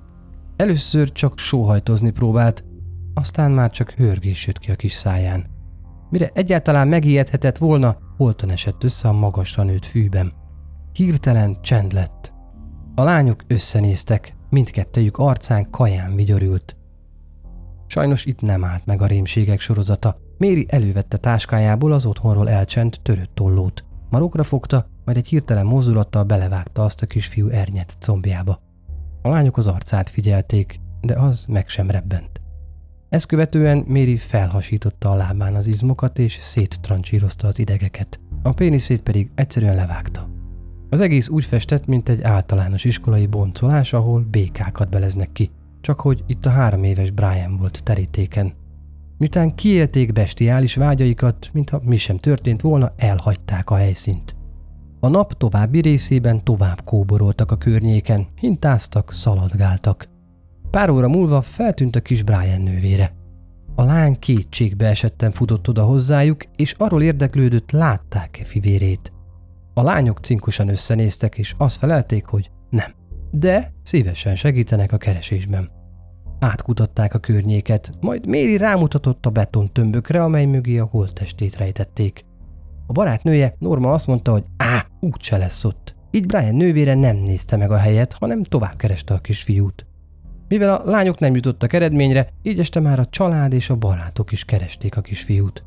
Először 0.56 1.12
csak 1.12 1.38
sóhajtozni 1.38 2.10
próbált, 2.10 2.64
aztán 3.14 3.50
már 3.50 3.70
csak 3.70 3.90
hörgés 3.90 4.46
jött 4.46 4.58
ki 4.58 4.70
a 4.70 4.74
kis 4.74 4.92
száján. 4.92 5.46
Mire 6.10 6.30
egyáltalán 6.34 6.88
megijedhetett 6.88 7.58
volna, 7.58 7.96
holtan 8.16 8.50
esett 8.50 8.84
össze 8.84 9.08
a 9.08 9.12
magasra 9.12 9.62
nőtt 9.62 9.84
fűben. 9.84 10.32
Hirtelen 10.92 11.60
csend 11.60 11.92
lett. 11.92 12.32
A 12.94 13.02
lányok 13.02 13.44
összenéztek, 13.46 14.36
mindkettejük 14.50 15.18
arcán 15.18 15.70
kaján 15.70 16.14
vigyorült. 16.14 16.76
Sajnos 17.86 18.24
itt 18.24 18.40
nem 18.40 18.64
állt 18.64 18.86
meg 18.86 19.02
a 19.02 19.06
rémségek 19.06 19.60
sorozata. 19.60 20.16
Méri 20.38 20.66
elővette 20.68 21.16
táskájából 21.16 21.92
az 21.92 22.06
otthonról 22.06 22.50
elcsent 22.50 23.00
törött 23.02 23.34
tollót. 23.34 23.84
Marokra 24.10 24.42
fogta, 24.42 24.86
majd 25.10 25.22
egy 25.22 25.30
hirtelen 25.30 25.66
mozdulattal 25.66 26.24
belevágta 26.24 26.84
azt 26.84 27.02
a 27.02 27.06
kisfiú 27.06 27.48
ernyet 27.48 27.96
combjába. 28.00 28.60
A 29.22 29.28
lányok 29.28 29.56
az 29.56 29.66
arcát 29.66 30.10
figyelték, 30.10 30.80
de 31.00 31.14
az 31.14 31.44
meg 31.48 31.68
sem 31.68 31.90
rebbent. 31.90 32.40
Ezt 33.08 33.26
követően 33.26 33.78
Méri 33.78 34.16
felhasította 34.16 35.10
a 35.10 35.14
lábán 35.14 35.54
az 35.54 35.66
izmokat 35.66 36.18
és 36.18 36.36
széttrancsírozta 36.40 37.46
az 37.46 37.58
idegeket. 37.58 38.20
A 38.42 38.52
péniszét 38.52 39.02
pedig 39.02 39.30
egyszerűen 39.34 39.74
levágta. 39.74 40.28
Az 40.90 41.00
egész 41.00 41.28
úgy 41.28 41.44
festett, 41.44 41.86
mint 41.86 42.08
egy 42.08 42.22
általános 42.22 42.84
iskolai 42.84 43.26
boncolás, 43.26 43.92
ahol 43.92 44.26
békákat 44.30 44.90
beleznek 44.90 45.32
ki, 45.32 45.50
csak 45.80 46.00
hogy 46.00 46.24
itt 46.26 46.46
a 46.46 46.50
három 46.50 46.84
éves 46.84 47.10
Brian 47.10 47.56
volt 47.56 47.82
terítéken. 47.82 48.52
Miután 49.18 49.54
kiélték 49.54 50.12
bestiális 50.12 50.74
vágyaikat, 50.74 51.50
mintha 51.52 51.80
mi 51.84 51.96
sem 51.96 52.16
történt 52.16 52.60
volna, 52.60 52.92
elhagyták 52.96 53.70
a 53.70 53.76
helyszínt. 53.76 54.38
A 55.00 55.08
nap 55.08 55.32
további 55.32 55.80
részében 55.80 56.44
tovább 56.44 56.84
kóboroltak 56.84 57.50
a 57.50 57.56
környéken, 57.56 58.26
hintáztak, 58.40 59.12
szaladgáltak. 59.12 60.08
Pár 60.70 60.90
óra 60.90 61.08
múlva 61.08 61.40
feltűnt 61.40 61.96
a 61.96 62.00
kis 62.00 62.22
Brian 62.22 62.60
nővére. 62.60 63.12
A 63.74 63.82
lány 63.82 64.18
kétségbe 64.18 64.86
esetten 64.86 65.30
futott 65.30 65.68
oda 65.68 65.84
hozzájuk, 65.84 66.44
és 66.56 66.74
arról 66.78 67.02
érdeklődött, 67.02 67.70
látták-e 67.70 68.44
fivérét. 68.44 69.12
A 69.74 69.82
lányok 69.82 70.18
cinkosan 70.18 70.68
összenéztek, 70.68 71.38
és 71.38 71.54
azt 71.58 71.76
felelték, 71.76 72.24
hogy 72.24 72.50
nem. 72.70 72.94
De 73.30 73.72
szívesen 73.82 74.34
segítenek 74.34 74.92
a 74.92 74.96
keresésben. 74.96 75.70
Átkutatták 76.38 77.14
a 77.14 77.18
környéket, 77.18 77.90
majd 78.00 78.26
Méri 78.26 78.56
rámutatott 78.56 79.26
a 79.26 79.30
beton 79.30 79.72
tömbökre, 79.72 80.22
amely 80.22 80.46
mögé 80.46 80.78
a 80.78 80.88
holttestét 80.90 81.56
rejtették. 81.56 82.24
A 82.86 82.92
barátnője 82.92 83.54
Norma 83.58 83.92
azt 83.92 84.06
mondta, 84.06 84.32
hogy 84.32 84.44
á, 84.56 84.86
úgyse 85.00 85.36
lesz 85.36 85.64
ott. 85.64 85.94
Így 86.10 86.26
Brian 86.26 86.54
nővére 86.54 86.94
nem 86.94 87.16
nézte 87.16 87.56
meg 87.56 87.70
a 87.70 87.76
helyet, 87.76 88.12
hanem 88.12 88.42
tovább 88.42 88.76
kereste 88.76 89.14
a 89.14 89.18
kisfiút. 89.18 89.86
Mivel 90.48 90.74
a 90.74 90.90
lányok 90.90 91.18
nem 91.18 91.34
jutottak 91.34 91.72
eredményre, 91.72 92.32
így 92.42 92.58
este 92.58 92.80
már 92.80 92.98
a 92.98 93.06
család 93.06 93.52
és 93.52 93.70
a 93.70 93.76
barátok 93.76 94.32
is 94.32 94.44
keresték 94.44 94.96
a 94.96 95.00
kisfiút. 95.00 95.64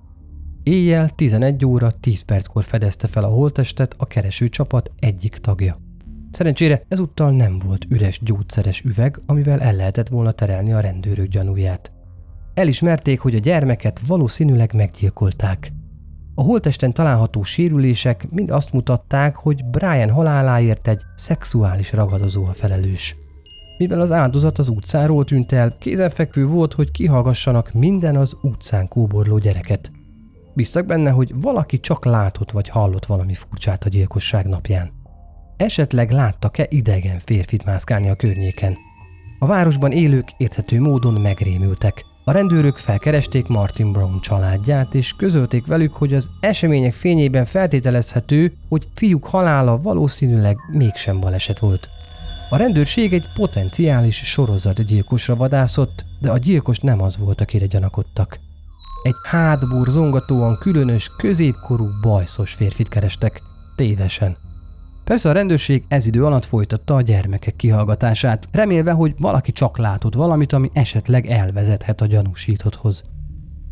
Éjjel 0.63 1.09
11 1.09 1.65
óra 1.65 1.91
10 1.91 2.21
perckor 2.21 2.63
fedezte 2.63 3.07
fel 3.07 3.23
a 3.23 3.27
holtestet 3.27 3.95
a 3.97 4.05
kereső 4.05 4.49
csapat 4.49 4.91
egyik 4.99 5.37
tagja. 5.37 5.75
Szerencsére 6.31 6.83
ezúttal 6.87 7.31
nem 7.31 7.59
volt 7.59 7.85
üres 7.89 8.19
gyógyszeres 8.23 8.81
üveg, 8.81 9.19
amivel 9.25 9.61
el 9.61 9.75
lehetett 9.75 10.07
volna 10.07 10.31
terelni 10.31 10.73
a 10.73 10.79
rendőrök 10.79 11.27
gyanúját. 11.27 11.91
Elismerték, 12.53 13.19
hogy 13.19 13.35
a 13.35 13.39
gyermeket 13.39 13.99
valószínűleg 14.07 14.73
meggyilkolták. 14.73 15.71
A 16.35 16.41
holtesten 16.41 16.93
található 16.93 17.43
sérülések 17.43 18.27
mind 18.29 18.51
azt 18.51 18.73
mutatták, 18.73 19.35
hogy 19.35 19.65
Brian 19.65 20.09
haláláért 20.09 20.87
egy 20.87 21.01
szexuális 21.15 21.93
ragadozó 21.93 22.45
a 22.45 22.53
felelős. 22.53 23.15
Mivel 23.77 23.99
az 23.99 24.11
áldozat 24.11 24.57
az 24.57 24.67
utcáról 24.67 25.25
tűnt 25.25 25.51
el, 25.51 25.75
kézenfekvő 25.79 26.45
volt, 26.47 26.73
hogy 26.73 26.91
kihallgassanak 26.91 27.73
minden 27.73 28.15
az 28.15 28.37
utcán 28.41 28.87
kóborló 28.87 29.37
gyereket– 29.37 29.91
Biztak 30.55 30.85
benne, 30.85 31.09
hogy 31.09 31.41
valaki 31.41 31.79
csak 31.79 32.05
látott 32.05 32.51
vagy 32.51 32.69
hallott 32.69 33.05
valami 33.05 33.33
furcsát 33.33 33.83
a 33.83 33.89
gyilkosság 33.89 34.45
napján. 34.45 34.91
Esetleg 35.57 36.11
láttak-e 36.11 36.65
idegen 36.69 37.19
férfit 37.19 37.65
mászkálni 37.65 38.09
a 38.09 38.15
környéken? 38.15 38.77
A 39.39 39.45
városban 39.45 39.91
élők 39.91 40.31
érthető 40.37 40.81
módon 40.81 41.13
megrémültek. 41.13 42.05
A 42.25 42.31
rendőrök 42.31 42.77
felkeresték 42.77 43.47
Martin 43.47 43.91
Brown 43.91 44.19
családját, 44.21 44.93
és 44.93 45.13
közölték 45.13 45.65
velük, 45.65 45.93
hogy 45.93 46.13
az 46.13 46.29
események 46.39 46.93
fényében 46.93 47.45
feltételezhető, 47.45 48.53
hogy 48.69 48.87
fiúk 48.93 49.25
halála 49.25 49.81
valószínűleg 49.81 50.57
mégsem 50.71 51.19
baleset 51.19 51.59
volt. 51.59 51.89
A 52.49 52.57
rendőrség 52.57 53.13
egy 53.13 53.25
potenciális 53.35 54.15
sorozatgyilkosra 54.15 55.35
vadászott, 55.35 56.05
de 56.19 56.31
a 56.31 56.37
gyilkos 56.37 56.79
nem 56.79 57.01
az 57.01 57.17
volt, 57.17 57.41
akire 57.41 57.65
gyanakodtak. 57.65 58.39
Egy 59.03 59.15
hátbúr 59.23 59.87
zongatóan 59.87 60.57
különös, 60.57 61.11
középkorú, 61.17 61.87
bajszos 62.01 62.53
férfit 62.53 62.89
kerestek. 62.89 63.41
Tévesen. 63.75 64.37
Persze 65.03 65.29
a 65.29 65.33
rendőrség 65.33 65.83
ez 65.87 66.05
idő 66.05 66.25
alatt 66.25 66.45
folytatta 66.45 66.95
a 66.95 67.01
gyermekek 67.01 67.55
kihallgatását, 67.55 68.47
remélve, 68.51 68.91
hogy 68.91 69.13
valaki 69.17 69.51
csak 69.51 69.77
látott 69.77 70.13
valamit, 70.13 70.53
ami 70.53 70.69
esetleg 70.73 71.25
elvezethet 71.25 72.01
a 72.01 72.05
gyanúsítotthoz. 72.05 73.03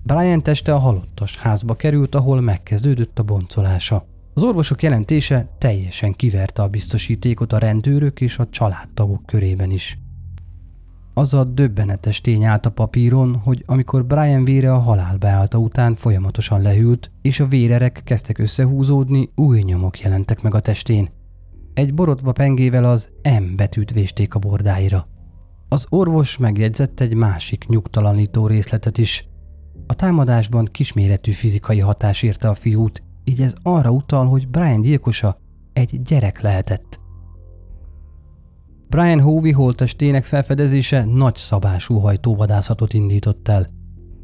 Brian 0.03 0.43
teste 0.43 0.73
a 0.73 0.77
halottas 0.77 1.37
házba 1.37 1.75
került, 1.75 2.15
ahol 2.15 2.41
megkezdődött 2.41 3.19
a 3.19 3.23
boncolása. 3.23 4.05
Az 4.33 4.43
orvosok 4.43 4.83
jelentése 4.83 5.49
teljesen 5.57 6.13
kiverte 6.13 6.61
a 6.61 6.67
biztosítékot 6.67 7.53
a 7.53 7.57
rendőrök 7.57 8.21
és 8.21 8.37
a 8.37 8.49
családtagok 8.49 9.25
körében 9.25 9.71
is. 9.71 9.99
Az 11.13 11.33
a 11.33 11.43
döbbenetes 11.43 12.21
tény 12.21 12.43
állt 12.43 12.65
a 12.65 12.69
papíron, 12.69 13.35
hogy 13.35 13.63
amikor 13.65 14.05
Brian 14.05 14.43
vére 14.43 14.73
a 14.73 14.79
halál 14.79 15.17
beállta 15.17 15.57
után 15.57 15.95
folyamatosan 15.95 16.61
lehűlt, 16.61 17.11
és 17.21 17.39
a 17.39 17.47
vérerek 17.47 18.01
kezdtek 18.03 18.37
összehúzódni, 18.37 19.29
új 19.35 19.61
nyomok 19.61 19.99
jelentek 19.99 20.41
meg 20.41 20.55
a 20.55 20.59
testén. 20.59 21.09
Egy 21.73 21.93
borotva 21.93 22.31
pengével 22.31 22.85
az 22.85 23.09
M 23.23 23.55
betűt 23.55 23.91
vésték 23.91 24.35
a 24.35 24.39
bordáira. 24.39 25.07
Az 25.69 25.85
orvos 25.89 26.37
megjegyzett 26.37 26.99
egy 26.99 27.13
másik 27.13 27.65
nyugtalanító 27.67 28.47
részletet 28.47 28.97
is. 28.97 29.27
A 29.87 29.93
támadásban 29.93 30.65
kisméretű 30.65 31.31
fizikai 31.31 31.79
hatás 31.79 32.21
érte 32.23 32.49
a 32.49 32.53
fiút, 32.53 33.03
így 33.23 33.41
ez 33.41 33.53
arra 33.61 33.91
utal, 33.91 34.25
hogy 34.25 34.47
Brian 34.47 34.81
gyilkosa 34.81 35.37
egy 35.73 36.01
gyerek 36.01 36.41
lehetett. 36.41 36.99
Brian 38.89 39.21
Hovey 39.21 39.51
holtestének 39.51 40.25
felfedezése 40.25 41.05
nagy 41.05 41.35
szabású 41.35 41.97
hajtóvadászatot 41.97 42.93
indított 42.93 43.47
el. 43.47 43.67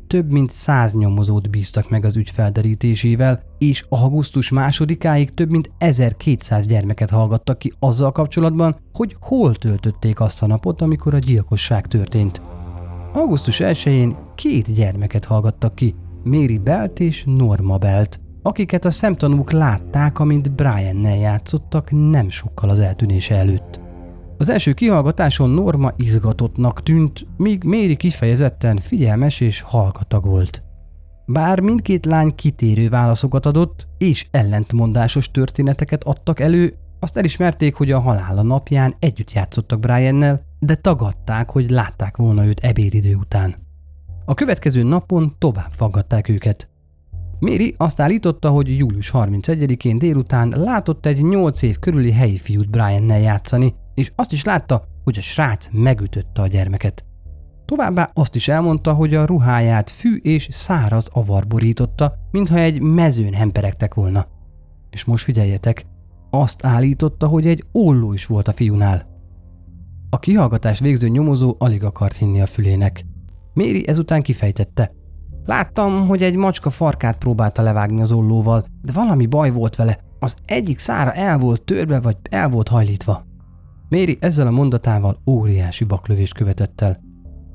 Több 0.07 0.31
mint 0.31 0.51
száz 0.51 0.93
nyomozót 0.93 1.49
bíztak 1.49 1.89
meg 1.89 2.05
az 2.05 2.15
ügy 2.15 2.29
felderítésével, 2.29 3.43
és 3.57 3.85
augusztus 3.89 4.49
másodikáig 4.49 5.33
több 5.33 5.49
mint 5.49 5.71
1200 5.77 6.65
gyermeket 6.65 7.09
hallgattak 7.09 7.57
ki 7.57 7.73
azzal 7.79 8.11
kapcsolatban, 8.11 8.77
hogy 8.93 9.15
hol 9.19 9.55
töltötték 9.55 10.19
azt 10.19 10.41
a 10.41 10.47
napot, 10.47 10.81
amikor 10.81 11.13
a 11.13 11.17
gyilkosság 11.17 11.87
történt. 11.87 12.41
Augusztus 13.13 13.59
1-én 13.63 14.17
két 14.35 14.73
gyermeket 14.73 15.25
hallgattak 15.25 15.75
ki, 15.75 15.95
Mary 16.23 16.57
Belt 16.57 16.99
és 16.99 17.23
Norma 17.25 17.77
Belt, 17.77 18.19
akiket 18.41 18.85
a 18.85 18.91
szemtanúk 18.91 19.51
látták, 19.51 20.19
amint 20.19 20.55
Brian-nel 20.55 21.17
játszottak 21.17 21.91
nem 21.91 22.29
sokkal 22.29 22.69
az 22.69 22.79
eltűnése 22.79 23.35
előtt. 23.35 23.86
Az 24.37 24.49
első 24.49 24.73
kihallgatáson 24.73 25.49
Norma 25.49 25.93
izgatottnak 25.95 26.83
tűnt, 26.83 27.25
míg 27.37 27.63
Méri 27.63 27.95
kifejezetten 27.95 28.77
figyelmes 28.77 29.39
és 29.39 29.61
hallgatag 29.61 30.25
volt. 30.25 30.61
Bár 31.25 31.59
mindkét 31.59 32.05
lány 32.05 32.35
kitérő 32.35 32.89
válaszokat 32.89 33.45
adott, 33.45 33.87
és 33.97 34.27
ellentmondásos 34.31 35.31
történeteket 35.31 36.03
adtak 36.03 36.39
elő, 36.39 36.73
azt 36.99 37.17
elismerték, 37.17 37.75
hogy 37.75 37.91
a 37.91 37.99
halála 37.99 38.41
napján 38.41 38.95
együtt 38.99 39.31
játszottak 39.31 39.79
Briannel, 39.79 40.41
de 40.59 40.75
tagadták, 40.75 41.49
hogy 41.49 41.69
látták 41.69 42.17
volna 42.17 42.45
őt 42.45 42.59
ebédidő 42.59 43.15
után. 43.15 43.55
A 44.25 44.33
következő 44.33 44.83
napon 44.83 45.35
tovább 45.37 45.71
faggatták 45.71 46.29
őket. 46.29 46.69
Méri 47.39 47.75
azt 47.77 47.99
állította, 47.99 48.49
hogy 48.49 48.77
július 48.77 49.11
31-én 49.13 49.97
délután 49.97 50.53
látott 50.57 51.05
egy 51.05 51.23
8 51.23 51.61
év 51.61 51.79
körüli 51.79 52.11
helyi 52.11 52.37
fiút 52.37 52.69
Briannel 52.69 53.19
játszani, 53.19 53.73
és 53.97 54.11
azt 54.15 54.31
is 54.31 54.43
látta, 54.43 54.83
hogy 55.03 55.17
a 55.17 55.21
srác 55.21 55.69
megütötte 55.71 56.41
a 56.41 56.47
gyermeket. 56.47 57.05
Továbbá 57.65 58.09
azt 58.13 58.35
is 58.35 58.47
elmondta, 58.47 58.93
hogy 58.93 59.15
a 59.15 59.25
ruháját 59.25 59.89
fű 59.89 60.15
és 60.15 60.47
száraz 60.51 61.07
avar 61.13 61.47
borította, 61.47 62.13
mintha 62.31 62.57
egy 62.57 62.81
mezőn 62.81 63.33
hemperegtek 63.33 63.93
volna. 63.93 64.27
És 64.89 65.03
most 65.03 65.23
figyeljetek, 65.23 65.85
azt 66.29 66.65
állította, 66.65 67.27
hogy 67.27 67.47
egy 67.47 67.63
olló 67.71 68.13
is 68.13 68.25
volt 68.25 68.47
a 68.47 68.51
fiúnál. 68.51 69.07
A 70.09 70.19
kihallgatás 70.19 70.79
végző 70.79 71.07
nyomozó 71.07 71.55
alig 71.59 71.83
akart 71.83 72.15
hinni 72.15 72.41
a 72.41 72.45
fülének. 72.45 73.05
Méri 73.53 73.87
ezután 73.87 74.21
kifejtette. 74.21 74.91
Láttam, 75.45 76.07
hogy 76.07 76.23
egy 76.23 76.35
macska 76.35 76.69
farkát 76.69 77.17
próbálta 77.17 77.61
levágni 77.61 78.01
az 78.01 78.11
ollóval, 78.11 78.65
de 78.81 78.91
valami 78.91 79.25
baj 79.25 79.51
volt 79.51 79.75
vele. 79.75 79.99
Az 80.19 80.35
egyik 80.45 80.79
szára 80.79 81.13
el 81.13 81.37
volt 81.37 81.63
törve, 81.63 81.99
vagy 81.99 82.17
el 82.29 82.49
volt 82.49 82.67
hajlítva. 82.67 83.26
Méri 83.89 84.17
ezzel 84.19 84.47
a 84.47 84.51
mondatával 84.51 85.21
óriási 85.25 85.83
baklövést 85.83 86.33
követett 86.33 86.81
el. 86.81 86.99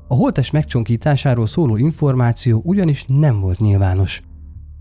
A 0.07 0.15
holtes 0.15 0.51
megcsonkításáról 0.51 1.45
szóló 1.45 1.77
információ 1.77 2.61
ugyanis 2.65 3.05
nem 3.07 3.39
volt 3.39 3.59
nyilvános. 3.59 4.21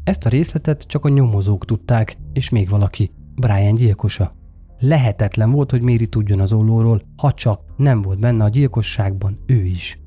Ezt 0.04 0.26
a 0.26 0.28
részletet 0.28 0.82
csak 0.82 1.04
a 1.04 1.08
nyomozók 1.08 1.64
tudták, 1.64 2.16
és 2.32 2.48
még 2.48 2.68
valaki, 2.68 3.10
Brian 3.34 3.74
gyilkosa. 3.74 4.32
Lehetetlen 4.78 5.50
volt, 5.50 5.70
hogy 5.70 5.82
Méri 5.82 6.06
tudjon 6.06 6.40
az 6.40 6.52
ollóról, 6.52 7.02
ha 7.16 7.32
csak 7.32 7.60
nem 7.76 8.02
volt 8.02 8.18
benne 8.18 8.44
a 8.44 8.48
gyilkosságban 8.48 9.38
ő 9.46 9.64
is. 9.64 10.00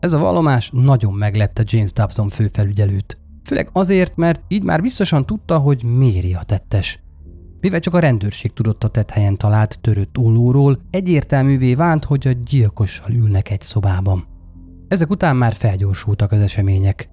Ez 0.00 0.12
a 0.12 0.18
vallomás 0.18 0.70
nagyon 0.74 1.12
meglepte 1.12 1.62
James 1.66 1.92
Dobson 1.92 2.28
főfelügyelőt. 2.28 3.18
Főleg 3.44 3.68
azért, 3.72 4.16
mert 4.16 4.42
így 4.48 4.62
már 4.62 4.82
biztosan 4.82 5.26
tudta, 5.26 5.58
hogy 5.58 5.84
Méri 5.84 6.34
a 6.34 6.42
tettes. 6.42 7.03
Mivel 7.64 7.80
csak 7.80 7.94
a 7.94 7.98
rendőrség 7.98 8.52
tudott 8.52 8.84
a 8.84 8.88
tetthelyen 8.88 9.36
talált 9.36 9.78
törött 9.80 10.18
ollóról, 10.18 10.78
egyértelművé 10.90 11.74
vált, 11.74 12.04
hogy 12.04 12.26
a 12.26 12.30
gyilkossal 12.30 13.10
ülnek 13.10 13.50
egy 13.50 13.60
szobában. 13.60 14.26
Ezek 14.88 15.10
után 15.10 15.36
már 15.36 15.52
felgyorsultak 15.52 16.32
az 16.32 16.40
események. 16.40 17.08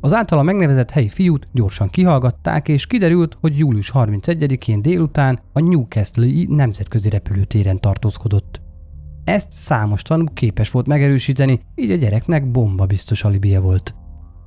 Az 0.00 0.12
általa 0.12 0.42
megnevezett 0.42 0.90
helyi 0.90 1.08
fiút 1.08 1.48
gyorsan 1.52 1.88
kihallgatták, 1.88 2.68
és 2.68 2.86
kiderült, 2.86 3.36
hogy 3.40 3.58
július 3.58 3.90
31-én 3.94 4.82
délután 4.82 5.40
a 5.52 5.60
Newcastle-i 5.60 6.46
nemzetközi 6.50 7.08
repülőtéren 7.08 7.80
tartózkodott. 7.80 8.60
Ezt 9.24 9.52
számos 9.52 10.02
tanú 10.02 10.24
képes 10.32 10.70
volt 10.70 10.86
megerősíteni, 10.86 11.60
így 11.74 11.90
a 11.90 11.96
gyereknek 11.96 12.50
bomba 12.50 12.86
biztos 12.86 13.24
alibia 13.24 13.60
volt. 13.60 13.94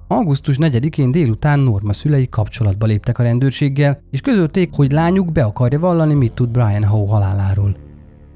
Augusztus 0.09 0.57
4-én 0.59 1.11
délután 1.11 1.59
Norma 1.59 1.93
szülei 1.93 2.29
kapcsolatba 2.29 2.85
léptek 2.85 3.19
a 3.19 3.23
rendőrséggel, 3.23 4.01
és 4.11 4.21
közölték, 4.21 4.73
hogy 4.75 4.91
lányuk 4.91 5.31
be 5.31 5.43
akarja 5.43 5.79
vallani, 5.79 6.13
mit 6.13 6.33
tud 6.33 6.49
Brian 6.49 6.83
Howe 6.83 7.09
haláláról. 7.09 7.75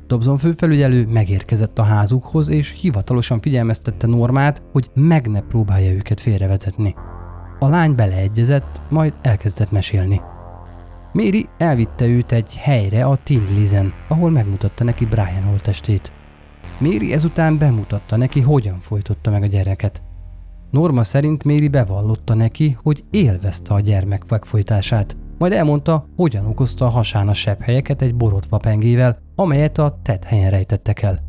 Dobson 0.07 0.37
főfelügyelő 0.37 1.07
megérkezett 1.07 1.79
a 1.79 1.83
házukhoz, 1.83 2.49
és 2.49 2.75
hivatalosan 2.79 3.41
figyelmeztette 3.41 4.07
Normát, 4.07 4.61
hogy 4.71 4.89
meg 4.93 5.27
ne 5.27 5.41
próbálja 5.41 5.91
őket 5.91 6.19
félrevezetni. 6.19 6.95
A 7.59 7.67
lány 7.67 7.95
beleegyezett, 7.95 8.81
majd 8.89 9.13
elkezdett 9.21 9.71
mesélni. 9.71 10.21
Méri 11.13 11.49
elvitte 11.57 12.05
őt 12.05 12.31
egy 12.31 12.55
helyre 12.55 13.05
a 13.05 13.17
Tindlizen, 13.23 13.93
ahol 14.07 14.29
megmutatta 14.29 14.83
neki 14.83 15.05
Brian 15.05 15.43
holtestét. 15.43 16.11
Méri 16.79 17.13
ezután 17.13 17.57
bemutatta 17.57 18.17
neki, 18.17 18.39
hogyan 18.41 18.79
folytotta 18.79 19.31
meg 19.31 19.43
a 19.43 19.47
gyereket. 19.47 20.01
Norma 20.71 21.03
szerint 21.03 21.43
Méri 21.43 21.67
bevallotta 21.67 22.33
neki, 22.33 22.77
hogy 22.83 23.03
élvezte 23.09 23.73
a 23.73 23.79
gyermek 23.79 24.29
megfojtását, 24.29 25.15
majd 25.37 25.53
elmondta, 25.53 26.05
hogyan 26.15 26.45
okozta 26.45 26.85
a 26.85 26.89
hasán 26.89 27.27
a 27.27 27.33
helyeket 27.59 28.01
egy 28.01 28.15
borotva 28.15 28.57
pengével, 28.57 29.17
amelyet 29.35 29.77
a 29.77 29.99
tett 30.01 30.23
helyen 30.23 30.49
rejtettek 30.49 31.01
el. 31.01 31.19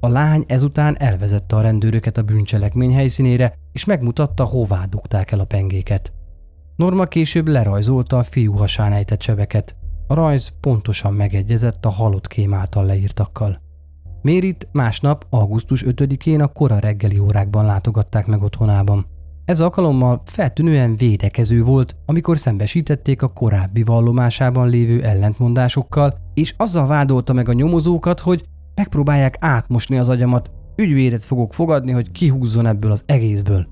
A 0.00 0.08
lány 0.08 0.44
ezután 0.46 0.96
elvezette 0.98 1.56
a 1.56 1.60
rendőröket 1.60 2.18
a 2.18 2.22
bűncselekmény 2.22 2.94
helyszínére, 2.94 3.58
és 3.72 3.84
megmutatta, 3.84 4.44
hová 4.44 4.84
dugták 4.84 5.30
el 5.30 5.40
a 5.40 5.44
pengéket. 5.44 6.12
Norma 6.76 7.04
később 7.04 7.48
lerajzolta 7.48 8.18
a 8.18 8.22
fiú 8.22 8.52
hasán 8.52 8.92
ejtett 8.92 9.22
sebeket. 9.22 9.76
A 10.06 10.14
rajz 10.14 10.52
pontosan 10.60 11.12
megegyezett 11.12 11.84
a 11.84 11.90
halott 11.90 12.26
kém 12.26 12.54
által 12.54 12.84
leírtakkal. 12.84 13.60
Mérit 14.22 14.68
másnap, 14.72 15.26
augusztus 15.30 15.84
5-én 15.86 16.40
a 16.40 16.46
kora 16.46 16.78
reggeli 16.78 17.18
órákban 17.18 17.64
látogatták 17.64 18.26
meg 18.26 18.42
otthonában. 18.42 19.06
Ez 19.44 19.60
alkalommal 19.60 20.22
feltűnően 20.24 20.96
védekező 20.96 21.62
volt, 21.62 21.96
amikor 22.06 22.38
szembesítették 22.38 23.22
a 23.22 23.28
korábbi 23.28 23.82
vallomásában 23.82 24.68
lévő 24.68 25.02
ellentmondásokkal, 25.02 26.14
és 26.34 26.54
azzal 26.56 26.86
vádolta 26.86 27.32
meg 27.32 27.48
a 27.48 27.52
nyomozókat, 27.52 28.20
hogy 28.20 28.44
megpróbálják 28.74 29.36
átmosni 29.40 29.98
az 29.98 30.08
agyamat, 30.08 30.50
ügyvédet 30.76 31.24
fogok 31.24 31.54
fogadni, 31.54 31.92
hogy 31.92 32.12
kihúzzon 32.12 32.66
ebből 32.66 32.90
az 32.90 33.02
egészből. 33.06 33.66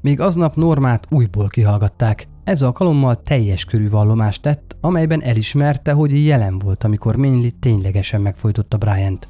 Még 0.00 0.20
aznap 0.20 0.54
Normát 0.54 1.06
újból 1.10 1.48
kihallgatták. 1.48 2.26
Ez 2.44 2.62
alkalommal 2.62 3.22
teljes 3.22 3.64
körű 3.64 3.88
vallomást 3.88 4.42
tett, 4.42 4.76
amelyben 4.80 5.22
elismerte, 5.22 5.92
hogy 5.92 6.26
jelen 6.26 6.58
volt, 6.58 6.84
amikor 6.84 7.16
Mainly 7.16 7.50
ténylegesen 7.60 8.20
megfojtotta 8.20 8.76
Bryant. 8.76 9.28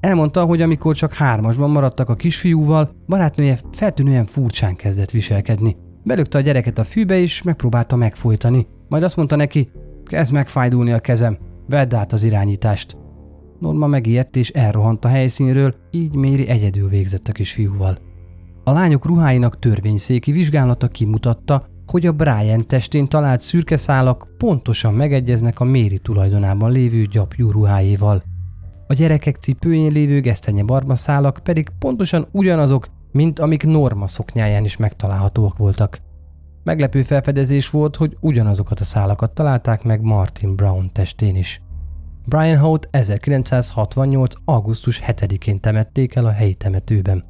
Elmondta, 0.00 0.44
hogy 0.44 0.62
amikor 0.62 0.94
csak 0.94 1.12
hármasban 1.12 1.70
maradtak 1.70 2.08
a 2.08 2.14
kisfiúval, 2.14 2.90
barátnője 3.06 3.58
feltűnően 3.72 4.24
furcsán 4.24 4.76
kezdett 4.76 5.10
viselkedni. 5.10 5.76
Belökte 6.02 6.38
a 6.38 6.40
gyereket 6.40 6.78
a 6.78 6.84
fűbe 6.84 7.18
és 7.18 7.42
megpróbálta 7.42 7.96
megfojtani, 7.96 8.66
majd 8.88 9.02
azt 9.02 9.16
mondta 9.16 9.36
neki, 9.36 9.70
kezd 10.04 10.32
megfájdulni 10.32 10.92
a 10.92 10.98
kezem, 10.98 11.38
vedd 11.66 11.94
át 11.94 12.12
az 12.12 12.24
irányítást. 12.24 12.96
Norma 13.58 13.86
megijedt 13.86 14.36
és 14.36 14.50
elrohant 14.50 15.04
a 15.04 15.08
helyszínről, 15.08 15.74
így 15.90 16.14
Méri 16.14 16.48
egyedül 16.48 16.88
végzett 16.88 17.28
a 17.28 17.32
kisfiúval. 17.32 17.98
A 18.64 18.72
lányok 18.72 19.06
ruháinak 19.06 19.58
törvényszéki 19.58 20.32
vizsgálata 20.32 20.88
kimutatta, 20.88 21.66
hogy 21.86 22.06
a 22.06 22.12
Brian 22.12 22.66
testén 22.66 23.06
talált 23.06 23.40
szürke 23.40 23.76
szálak 23.76 24.28
pontosan 24.38 24.94
megegyeznek 24.94 25.60
a 25.60 25.64
Méri 25.64 25.98
tulajdonában 25.98 26.72
lévő 26.72 27.04
gyapjú 27.04 27.50
ruhájéval. 27.50 28.22
A 28.90 28.94
gyerekek 28.94 29.36
cipőjén 29.36 29.92
lévő 29.92 30.20
gesztenye 30.20 30.62
barba 30.62 30.94
szálak 30.94 31.40
pedig 31.42 31.68
pontosan 31.78 32.28
ugyanazok, 32.32 32.88
mint 33.12 33.38
amik 33.38 33.64
Norma 33.64 34.06
szoknyáján 34.06 34.64
is 34.64 34.76
megtalálhatóak 34.76 35.56
voltak. 35.56 36.00
Meglepő 36.64 37.02
felfedezés 37.02 37.70
volt, 37.70 37.96
hogy 37.96 38.16
ugyanazokat 38.20 38.80
a 38.80 38.84
szálakat 38.84 39.30
találták 39.30 39.82
meg 39.82 40.00
Martin 40.00 40.56
Brown 40.56 40.90
testén 40.92 41.36
is. 41.36 41.62
Brian 42.26 42.58
Hout 42.58 42.88
1968. 42.90 44.34
augusztus 44.44 45.02
7-én 45.06 45.60
temették 45.60 46.14
el 46.14 46.26
a 46.26 46.30
helyi 46.30 46.54
temetőben. 46.54 47.24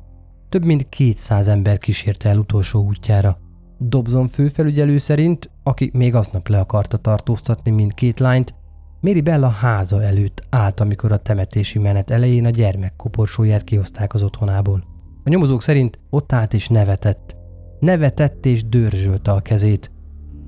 Több 0.48 0.64
mint 0.64 0.88
200 0.88 1.48
ember 1.48 1.78
kísérte 1.78 2.28
el 2.28 2.38
utolsó 2.38 2.84
útjára. 2.84 3.38
Dobson 3.78 4.28
főfelügyelő 4.28 4.98
szerint, 4.98 5.50
aki 5.62 5.90
még 5.94 6.14
aznap 6.14 6.48
le 6.48 6.58
akarta 6.58 6.96
tartóztatni 6.96 7.70
mindkét 7.70 8.18
lányt, 8.18 8.54
Mary 9.00 9.20
Bella 9.20 9.48
háza 9.48 10.02
előtt 10.02 10.42
állt, 10.50 10.80
amikor 10.80 11.12
a 11.12 11.16
temetési 11.16 11.78
menet 11.78 12.10
elején 12.10 12.44
a 12.44 12.50
gyermek 12.50 12.96
koporsóját 12.96 13.64
kihozták 13.64 14.14
az 14.14 14.22
otthonából. 14.22 14.84
A 15.24 15.28
nyomozók 15.28 15.62
szerint 15.62 15.98
ott 16.10 16.32
állt 16.32 16.54
és 16.54 16.68
nevetett. 16.68 17.36
Nevetett 17.80 18.46
és 18.46 18.64
dörzsölte 18.64 19.30
a 19.30 19.40
kezét. 19.40 19.90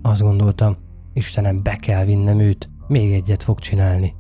Azt 0.03 0.21
gondoltam, 0.21 0.77
Istenem, 1.13 1.63
be 1.63 1.77
kell 1.77 2.05
vinnem 2.05 2.39
őt, 2.39 2.71
még 2.89 3.13
egyet 3.13 3.43
fog 3.43 3.59
csinálni. 3.59 4.15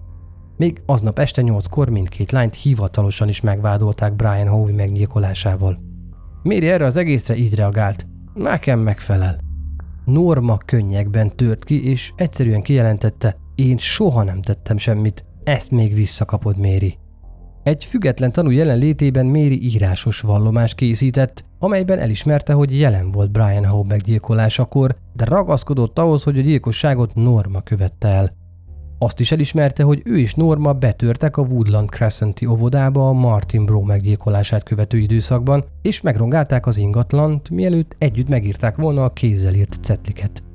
Még 0.56 0.82
aznap 0.86 1.18
este 1.18 1.42
nyolckor 1.42 1.88
mindkét 1.88 2.30
lányt 2.30 2.54
hivatalosan 2.54 3.28
is 3.28 3.40
megvádolták 3.40 4.16
Brian 4.16 4.48
Howe 4.48 4.72
meggyilkolásával. 4.72 5.78
Méri 6.42 6.68
erre 6.68 6.84
az 6.84 6.96
egészre 6.96 7.36
így 7.36 7.54
reagált. 7.54 8.06
Nekem 8.34 8.78
megfelel. 8.78 9.38
Norma 10.04 10.56
könnyekben 10.56 11.36
tört 11.36 11.64
ki, 11.64 11.88
és 11.88 12.12
egyszerűen 12.16 12.62
kijelentette, 12.62 13.36
én 13.61 13.77
soha 13.77 14.23
nem 14.23 14.42
tettem 14.42 14.77
semmit, 14.77 15.25
ezt 15.44 15.70
még 15.70 15.94
visszakapod, 15.94 16.59
Méri. 16.59 16.99
Egy 17.62 17.85
független 17.85 18.33
tanú 18.33 18.51
jelenlétében 18.51 19.27
Méri 19.27 19.62
írásos 19.62 20.20
vallomást 20.20 20.75
készített, 20.75 21.44
amelyben 21.59 21.99
elismerte, 21.99 22.53
hogy 22.53 22.79
jelen 22.79 23.11
volt 23.11 23.31
Brian 23.31 23.66
Howe 23.66 23.85
meggyilkolásakor, 23.88 24.94
de 25.12 25.25
ragaszkodott 25.25 25.99
ahhoz, 25.99 26.23
hogy 26.23 26.38
a 26.38 26.42
gyilkosságot 26.42 27.14
Norma 27.14 27.61
követte 27.61 28.09
el. 28.09 28.31
Azt 28.99 29.20
is 29.20 29.33
elismerte, 29.33 29.83
hogy 29.83 30.03
ő 30.05 30.18
és 30.18 30.35
Norma 30.35 30.73
betörtek 30.73 31.37
a 31.37 31.42
Woodland 31.42 31.88
Crescenti 31.88 32.46
óvodába 32.46 33.09
a 33.09 33.12
Martin 33.12 33.64
Bro 33.64 33.81
meggyilkolását 33.81 34.62
követő 34.62 34.99
időszakban, 34.99 35.64
és 35.83 36.01
megrongálták 36.01 36.66
az 36.66 36.77
ingatlant, 36.79 37.51
mielőtt 37.51 37.96
együtt 37.99 38.29
megírták 38.29 38.77
volna 38.77 39.05
a 39.05 39.12
kézzel 39.12 39.55
írt 39.55 39.79
cetliket. 39.83 40.49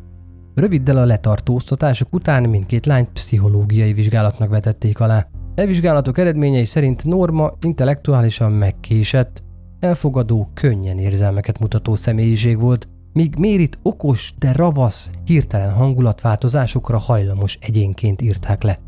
Röviddel 0.55 0.97
a 0.97 1.05
letartóztatások 1.05 2.13
után 2.13 2.49
mindkét 2.49 2.85
lányt 2.85 3.09
pszichológiai 3.09 3.93
vizsgálatnak 3.93 4.49
vetették 4.49 4.99
alá. 4.99 5.27
E 5.55 5.65
vizsgálatok 5.65 6.17
eredményei 6.17 6.65
szerint 6.65 7.05
Norma 7.05 7.53
intellektuálisan 7.61 8.51
megkésett, 8.51 9.43
elfogadó, 9.79 10.49
könnyen 10.53 10.99
érzelmeket 10.99 11.59
mutató 11.59 11.95
személyiség 11.95 12.59
volt, 12.59 12.87
míg 13.13 13.35
Mérit 13.37 13.79
okos, 13.81 14.33
de 14.37 14.51
ravasz, 14.51 15.09
hirtelen 15.25 15.73
hangulatváltozásokra 15.73 16.97
hajlamos 16.97 17.57
egyénként 17.61 18.21
írták 18.21 18.63
le. 18.63 18.79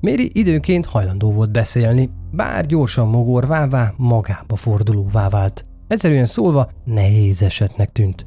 Méri 0.00 0.30
időnként 0.32 0.86
hajlandó 0.86 1.32
volt 1.32 1.50
beszélni, 1.50 2.10
bár 2.30 2.66
gyorsan 2.66 3.08
mogorvává, 3.08 3.92
magába 3.96 4.56
fordulóvá 4.56 5.28
vált. 5.28 5.64
Egyszerűen 5.88 6.26
szólva 6.26 6.70
nehéz 6.84 7.42
esetnek 7.42 7.92
tűnt. 7.92 8.26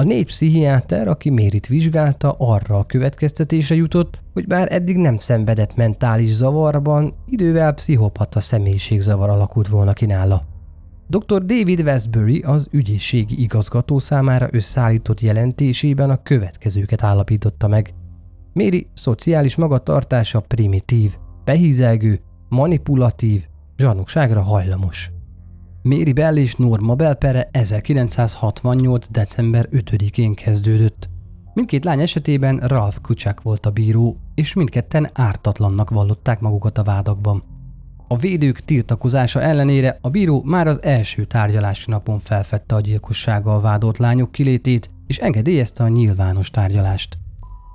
A 0.00 0.02
négy 0.02 0.24
pszichiáter, 0.24 1.08
aki 1.08 1.30
Mérit 1.30 1.66
vizsgálta, 1.66 2.34
arra 2.38 2.78
a 2.78 2.84
következtetése 2.84 3.74
jutott, 3.74 4.18
hogy 4.32 4.46
bár 4.46 4.72
eddig 4.72 4.96
nem 4.96 5.16
szenvedett 5.16 5.76
mentális 5.76 6.30
zavarban, 6.30 7.14
idővel 7.26 7.72
pszichopata 7.72 8.40
személyiségzavar 8.40 9.28
alakult 9.28 9.68
volna 9.68 9.92
ki 9.92 10.06
nála. 10.06 10.42
Dr. 11.08 11.44
David 11.44 11.80
Westbury 11.80 12.40
az 12.40 12.68
ügyészségi 12.70 13.42
igazgató 13.42 13.98
számára 13.98 14.48
összeállított 14.50 15.20
jelentésében 15.20 16.10
a 16.10 16.22
következőket 16.22 17.02
állapította 17.02 17.68
meg. 17.68 17.94
Méri 18.52 18.86
szociális 18.94 19.56
magatartása 19.56 20.40
primitív, 20.40 21.16
behízelgő, 21.44 22.20
manipulatív, 22.48 23.46
zsarnokságra 23.76 24.42
hajlamos. 24.42 25.10
Méri 25.82 26.12
Bell 26.12 26.36
és 26.36 26.54
Norma 26.54 26.94
Bell 26.94 27.14
pere 27.14 27.48
1968. 27.52 29.08
december 29.08 29.68
5-én 29.72 30.34
kezdődött. 30.34 31.08
Mindkét 31.54 31.84
lány 31.84 32.00
esetében 32.00 32.56
Ralph 32.56 32.96
Kucsák 33.02 33.40
volt 33.40 33.66
a 33.66 33.70
bíró, 33.70 34.16
és 34.34 34.54
mindketten 34.54 35.10
ártatlannak 35.12 35.90
vallották 35.90 36.40
magukat 36.40 36.78
a 36.78 36.82
vádakban. 36.82 37.42
A 38.08 38.16
védők 38.16 38.60
tiltakozása 38.60 39.42
ellenére 39.42 39.98
a 40.00 40.08
bíró 40.08 40.42
már 40.44 40.66
az 40.66 40.82
első 40.82 41.24
tárgyalási 41.24 41.90
napon 41.90 42.18
felfedte 42.18 42.74
a 42.74 42.80
gyilkossággal 42.80 43.60
vádolt 43.60 43.98
lányok 43.98 44.32
kilétét, 44.32 44.90
és 45.06 45.18
engedélyezte 45.18 45.84
a 45.84 45.88
nyilvános 45.88 46.50
tárgyalást. 46.50 47.18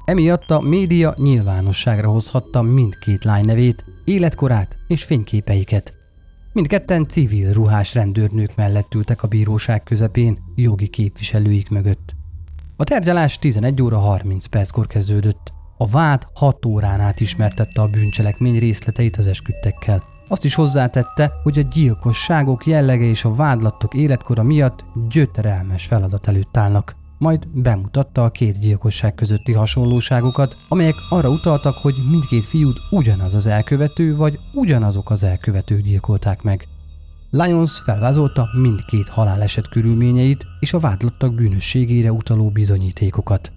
Emiatt 0.05 0.51
a 0.51 0.61
média 0.61 1.13
nyilvánosságra 1.17 2.09
hozhatta 2.09 2.61
mindkét 2.61 3.23
lány 3.23 3.45
nevét, 3.45 3.83
életkorát 4.03 4.77
és 4.87 5.03
fényképeiket. 5.03 5.94
Mindketten 6.55 7.07
civil 7.07 7.53
ruhás 7.53 7.93
rendőrnők 7.93 8.55
mellett 8.55 8.93
ültek 8.93 9.23
a 9.23 9.27
bíróság 9.27 9.83
közepén, 9.83 10.37
jogi 10.55 10.87
képviselőik 10.87 11.69
mögött. 11.69 12.15
A 12.75 12.83
tárgyalás 12.83 13.39
11 13.39 13.81
óra 13.81 13.97
30 13.97 14.45
perckor 14.45 14.87
kezdődött. 14.87 15.53
A 15.77 15.87
vád 15.87 16.27
6 16.33 16.65
órán 16.65 16.99
át 16.99 17.19
ismertette 17.19 17.81
a 17.81 17.87
bűncselekmény 17.87 18.59
részleteit 18.59 19.17
az 19.17 19.27
esküdtekkel. 19.27 20.03
Azt 20.27 20.45
is 20.45 20.55
hozzátette, 20.55 21.31
hogy 21.43 21.59
a 21.59 21.67
gyilkosságok 21.73 22.65
jellege 22.65 23.05
és 23.05 23.25
a 23.25 23.35
vádlattok 23.35 23.93
életkora 23.93 24.43
miatt 24.43 24.83
gyötrelmes 25.09 25.85
feladat 25.85 26.27
előtt 26.27 26.57
állnak. 26.57 26.95
Majd 27.17 27.47
bemutatta 27.47 28.23
a 28.23 28.29
két 28.29 28.59
gyilkosság 28.59 29.15
közötti 29.15 29.53
hasonlóságokat, 29.53 30.57
amelyek 30.69 30.95
arra 31.09 31.29
utaltak, 31.29 31.77
hogy 31.77 31.95
mindkét 32.09 32.45
fiút 32.45 32.79
ugyanaz 32.89 33.33
az 33.33 33.47
elkövető 33.47 34.15
vagy 34.15 34.39
ugyanazok 34.53 35.09
az 35.09 35.23
elkövetők 35.23 35.81
gyilkolták 35.81 36.41
meg. 36.41 36.67
Lyons 37.31 37.79
felvázolta 37.79 38.47
mindkét 38.61 39.07
haláleset 39.07 39.69
körülményeit 39.69 40.45
és 40.59 40.73
a 40.73 40.79
vádlottak 40.79 41.35
bűnösségére 41.35 42.11
utaló 42.11 42.49
bizonyítékokat. 42.49 43.51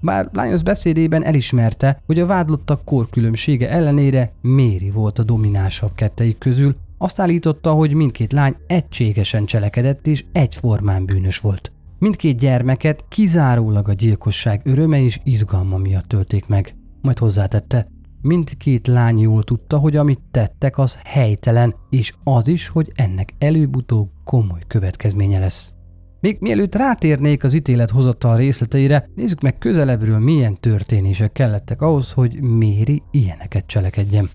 Bár 0.00 0.30
Lyons 0.32 0.62
beszédében 0.62 1.24
elismerte, 1.24 2.02
hogy 2.06 2.18
a 2.18 2.26
vádlottak 2.26 2.84
korkülönbsége 2.84 3.70
ellenére 3.70 4.32
Méri 4.40 4.90
volt 4.90 5.18
a 5.18 5.22
dominánsabb 5.22 5.94
ketteik 5.94 6.38
közül, 6.38 6.76
azt 6.98 7.20
állította, 7.20 7.72
hogy 7.72 7.94
mindkét 7.94 8.32
lány 8.32 8.56
egységesen 8.66 9.44
cselekedett 9.44 10.06
és 10.06 10.24
egyformán 10.32 11.04
bűnös 11.04 11.38
volt. 11.38 11.72
Mindkét 12.02 12.36
gyermeket 12.36 13.04
kizárólag 13.08 13.88
a 13.88 13.92
gyilkosság 13.92 14.60
öröme 14.64 15.00
és 15.00 15.20
izgalma 15.24 15.76
miatt 15.76 16.08
tölték 16.08 16.46
meg. 16.46 16.74
Majd 17.00 17.18
hozzátette, 17.18 17.86
mindkét 18.20 18.86
lány 18.86 19.18
jól 19.18 19.42
tudta, 19.42 19.78
hogy 19.78 19.96
amit 19.96 20.20
tettek, 20.30 20.78
az 20.78 20.98
helytelen, 21.04 21.74
és 21.90 22.12
az 22.24 22.48
is, 22.48 22.68
hogy 22.68 22.92
ennek 22.94 23.34
előbb-utóbb 23.38 24.08
komoly 24.24 24.60
következménye 24.66 25.38
lesz. 25.38 25.72
Még 26.20 26.36
mielőtt 26.40 26.74
rátérnék 26.74 27.44
az 27.44 27.54
ítélet 27.54 27.90
hozatal 27.90 28.36
részleteire, 28.36 29.08
nézzük 29.14 29.40
meg 29.40 29.58
közelebbről 29.58 30.18
milyen 30.18 30.60
történések 30.60 31.32
kellettek 31.32 31.82
ahhoz, 31.82 32.12
hogy 32.12 32.40
Méri 32.40 33.02
ilyeneket 33.10 33.66
cselekedjen. 33.66 34.30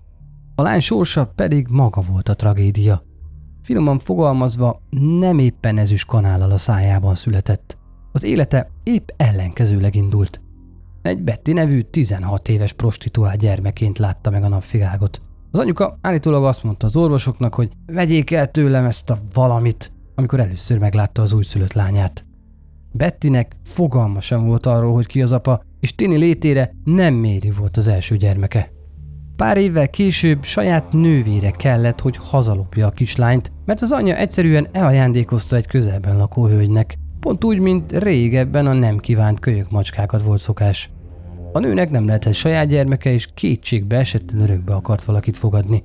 A 0.54 0.62
lány 0.62 0.80
sorsa 0.80 1.32
pedig 1.34 1.66
maga 1.70 2.00
volt 2.00 2.28
a 2.28 2.34
tragédia. 2.34 3.07
Finoman 3.68 3.98
fogalmazva 3.98 4.80
nem 5.20 5.38
éppen 5.38 5.78
ezüst 5.78 6.06
kanállal 6.06 6.50
a 6.50 6.56
szájában 6.56 7.14
született. 7.14 7.78
Az 8.12 8.24
élete 8.24 8.70
épp 8.82 9.08
ellenkezőleg 9.16 9.94
indult. 9.94 10.40
Egy 11.02 11.22
Betty 11.22 11.52
nevű 11.52 11.80
16 11.80 12.48
éves 12.48 12.72
prostituált 12.72 13.38
gyermeként 13.38 13.98
látta 13.98 14.30
meg 14.30 14.44
a 14.44 14.48
napvilágot. 14.48 15.20
Az 15.50 15.58
anyuka 15.58 15.98
állítólag 16.00 16.44
azt 16.44 16.62
mondta 16.62 16.86
az 16.86 16.96
orvosoknak, 16.96 17.54
hogy 17.54 17.70
vegyék 17.86 18.30
el 18.30 18.50
tőlem 18.50 18.84
ezt 18.84 19.10
a 19.10 19.18
valamit, 19.34 19.92
amikor 20.14 20.40
először 20.40 20.78
meglátta 20.78 21.22
az 21.22 21.32
újszülött 21.32 21.72
lányát. 21.72 22.26
Bettinek 22.92 23.56
fogalma 23.64 24.20
sem 24.20 24.46
volt 24.46 24.66
arról, 24.66 24.92
hogy 24.92 25.06
ki 25.06 25.22
az 25.22 25.32
apa, 25.32 25.62
és 25.80 25.94
Tini 25.94 26.16
létére 26.16 26.74
nem 26.84 27.14
Méri 27.14 27.50
volt 27.50 27.76
az 27.76 27.88
első 27.88 28.16
gyermeke. 28.16 28.77
Pár 29.38 29.56
évvel 29.56 29.88
később 29.90 30.44
saját 30.44 30.92
nővére 30.92 31.50
kellett, 31.50 32.00
hogy 32.00 32.16
hazalopja 32.16 32.86
a 32.86 32.90
kislányt, 32.90 33.52
mert 33.64 33.80
az 33.80 33.92
anyja 33.92 34.16
egyszerűen 34.16 34.68
elajándékozta 34.72 35.56
egy 35.56 35.66
közelben 35.66 36.16
lakó 36.16 36.46
hölgynek, 36.46 36.98
pont 37.20 37.44
úgy, 37.44 37.58
mint 37.58 37.98
régebben 37.98 38.66
a 38.66 38.72
nem 38.72 38.98
kívánt 38.98 39.40
kölyök 39.40 39.70
macskákat 39.70 40.22
volt 40.22 40.40
szokás. 40.40 40.90
A 41.52 41.58
nőnek 41.58 41.90
nem 41.90 42.06
lehetett 42.06 42.32
saját 42.32 42.68
gyermeke, 42.68 43.12
és 43.12 43.28
kétségbe 43.34 43.96
esetten 43.96 44.40
örökbe 44.40 44.74
akart 44.74 45.04
valakit 45.04 45.36
fogadni. 45.36 45.84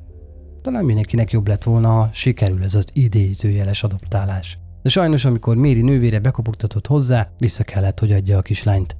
Talán 0.61 0.85
mindenkinek 0.85 1.31
jobb 1.31 1.47
lett 1.47 1.63
volna, 1.63 1.89
ha 1.89 2.09
sikerül 2.11 2.63
ez 2.63 2.75
az 2.75 2.85
idézőjeles 2.93 3.83
adoptálás. 3.83 4.59
De 4.81 4.89
sajnos, 4.89 5.25
amikor 5.25 5.55
Méri 5.55 5.81
nővére 5.81 6.19
bekopogtatott 6.19 6.87
hozzá, 6.87 7.29
vissza 7.37 7.63
kellett, 7.63 7.99
hogy 7.99 8.11
adja 8.11 8.37
a 8.37 8.41
kislányt. 8.41 8.95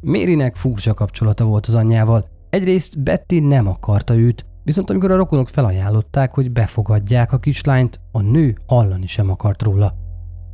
Mérinek 0.00 0.56
furcsa 0.56 0.94
kapcsolata 0.94 1.44
volt 1.44 1.66
az 1.66 1.74
anyjával. 1.74 2.29
Egyrészt 2.50 3.02
Betty 3.02 3.40
nem 3.40 3.66
akarta 3.66 4.14
őt, 4.14 4.46
viszont 4.64 4.90
amikor 4.90 5.10
a 5.10 5.16
rokonok 5.16 5.48
felajánlották, 5.48 6.34
hogy 6.34 6.52
befogadják 6.52 7.32
a 7.32 7.38
kislányt, 7.38 8.00
a 8.12 8.20
nő 8.20 8.56
hallani 8.66 9.06
sem 9.06 9.30
akart 9.30 9.62
róla. 9.62 9.94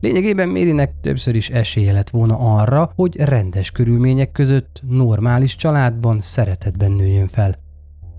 Lényegében 0.01 0.49
Mérinek 0.49 0.93
többször 1.01 1.35
is 1.35 1.51
esélye 1.51 1.93
lett 1.93 2.11
volna 2.11 2.39
arra, 2.39 2.93
hogy 2.95 3.17
rendes 3.17 3.71
körülmények 3.71 4.33
között, 4.33 4.83
normális 4.89 5.57
családban, 5.57 6.21
szeretetben 6.21 6.93
nőjön 6.93 7.27
fel. 7.27 7.55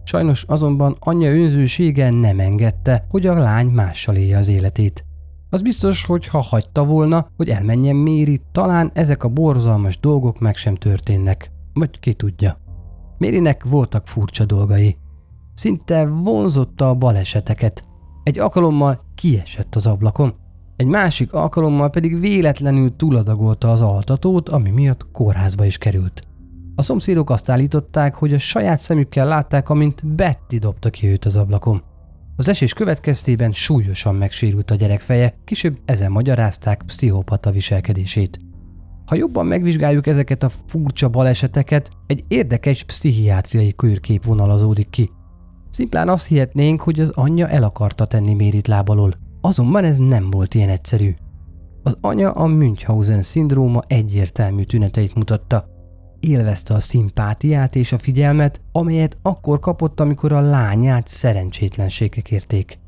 Sajnos 0.04 0.44
azonban 0.48 0.96
anyja 1.00 1.32
önzősége 1.32 2.10
nem 2.10 2.40
engedte, 2.40 3.06
hogy 3.10 3.26
a 3.26 3.34
lány 3.34 3.68
mással 3.68 4.16
élje 4.16 4.38
az 4.38 4.48
életét. 4.48 5.06
Az 5.50 5.62
biztos, 5.62 6.06
hogy 6.06 6.28
ha 6.28 6.42
hagyta 6.42 6.86
volna, 6.86 7.28
hogy 7.38 7.50
elmenjen 7.50 7.96
Méri, 7.96 8.40
talán 8.52 8.92
ezek 8.94 9.24
a 9.24 9.30
borzalmas 9.30 10.00
dolgok 10.00 10.40
meg 10.40 10.56
sem 10.56 10.76
történnek. 10.76 11.52
Vagy 11.74 12.00
ki 12.00 12.13
tudja. 12.13 12.67
Mérinek 13.18 13.64
voltak 13.64 14.08
furcsa 14.08 14.46
dolgai. 14.46 14.98
Szinte 15.54 16.06
vonzotta 16.06 16.90
a 16.90 16.96
baleseteket. 16.96 17.84
Egy 18.24 18.40
alkalommal 18.40 19.02
kiesett 19.16 19.76
az 19.76 19.88
ablakon, 19.88 20.34
egy 20.78 20.86
másik 20.86 21.34
alkalommal 21.34 21.90
pedig 21.90 22.20
véletlenül 22.20 22.96
túladagolta 22.96 23.72
az 23.72 23.82
altatót, 23.82 24.50
ami 24.50 24.70
miatt 24.70 25.12
kórházba 25.12 25.66
is 25.66 25.78
került. 25.78 26.24
A 26.76 26.82
szomszédok 26.82 27.30
azt 27.30 27.50
állították, 27.50 28.16
hogy 28.16 28.34
a 28.34 28.40
saját 28.40 28.80
szemükkel 28.80 29.28
látták, 29.28 29.70
amint 29.70 30.08
Betty 30.08 30.58
dobta 30.60 30.90
ki 30.90 31.08
őt 31.08 31.26
az 31.26 31.36
ablakon. 31.36 31.84
Az 32.36 32.48
esés 32.48 32.74
következtében 32.74 33.52
súlyosan 33.52 34.16
megsérült 34.16 34.72
a 34.72 34.76
gyerek 34.76 35.02
feje, 35.02 35.38
később 35.44 35.78
ezen 35.86 36.12
magyarázták 36.12 36.84
pszichopata 36.86 37.52
viselkedését. 37.52 38.40
Ha 39.08 39.15
jobban 39.15 39.46
megvizsgáljuk 39.46 40.08
ezeket 40.08 40.43
a 40.43 40.50
furcsa 40.50 41.10
baleseteket, 41.10 41.89
egy 42.08 42.24
érdekes 42.28 42.84
pszichiátriai 42.84 43.74
körkép 43.76 44.24
vonalazódik 44.24 44.89
ki. 44.89 45.12
Szimplán 45.70 46.10
azt 46.10 46.28
hihetnénk, 46.28 46.82
hogy 46.82 47.00
az 47.00 47.10
anyja 47.10 47.48
el 47.48 47.63
akarta 47.63 48.06
tenni 48.06 48.34
Mérit 48.34 48.67
lábalól. 48.67 49.12
Azonban 49.41 49.84
ez 49.84 49.98
nem 49.98 50.30
volt 50.30 50.54
ilyen 50.54 50.70
egyszerű. 50.70 51.13
Az 51.84 51.98
anya 52.02 52.32
a 52.32 52.46
Münchhausen 52.48 53.22
szindróma 53.22 53.82
egyértelmű 53.88 54.63
tüneteit 54.63 55.15
mutatta. 55.15 55.65
Élvezte 56.20 56.74
a 56.74 56.80
szimpátiát 56.80 57.76
és 57.76 57.91
a 57.91 57.98
figyelmet, 57.98 58.62
amelyet 58.72 59.17
akkor 59.22 59.60
kapott, 59.60 60.00
amikor 60.00 60.32
a 60.32 60.39
lányát 60.39 61.08
szerencsétlenségek 61.08 62.32
érték. 62.32 62.80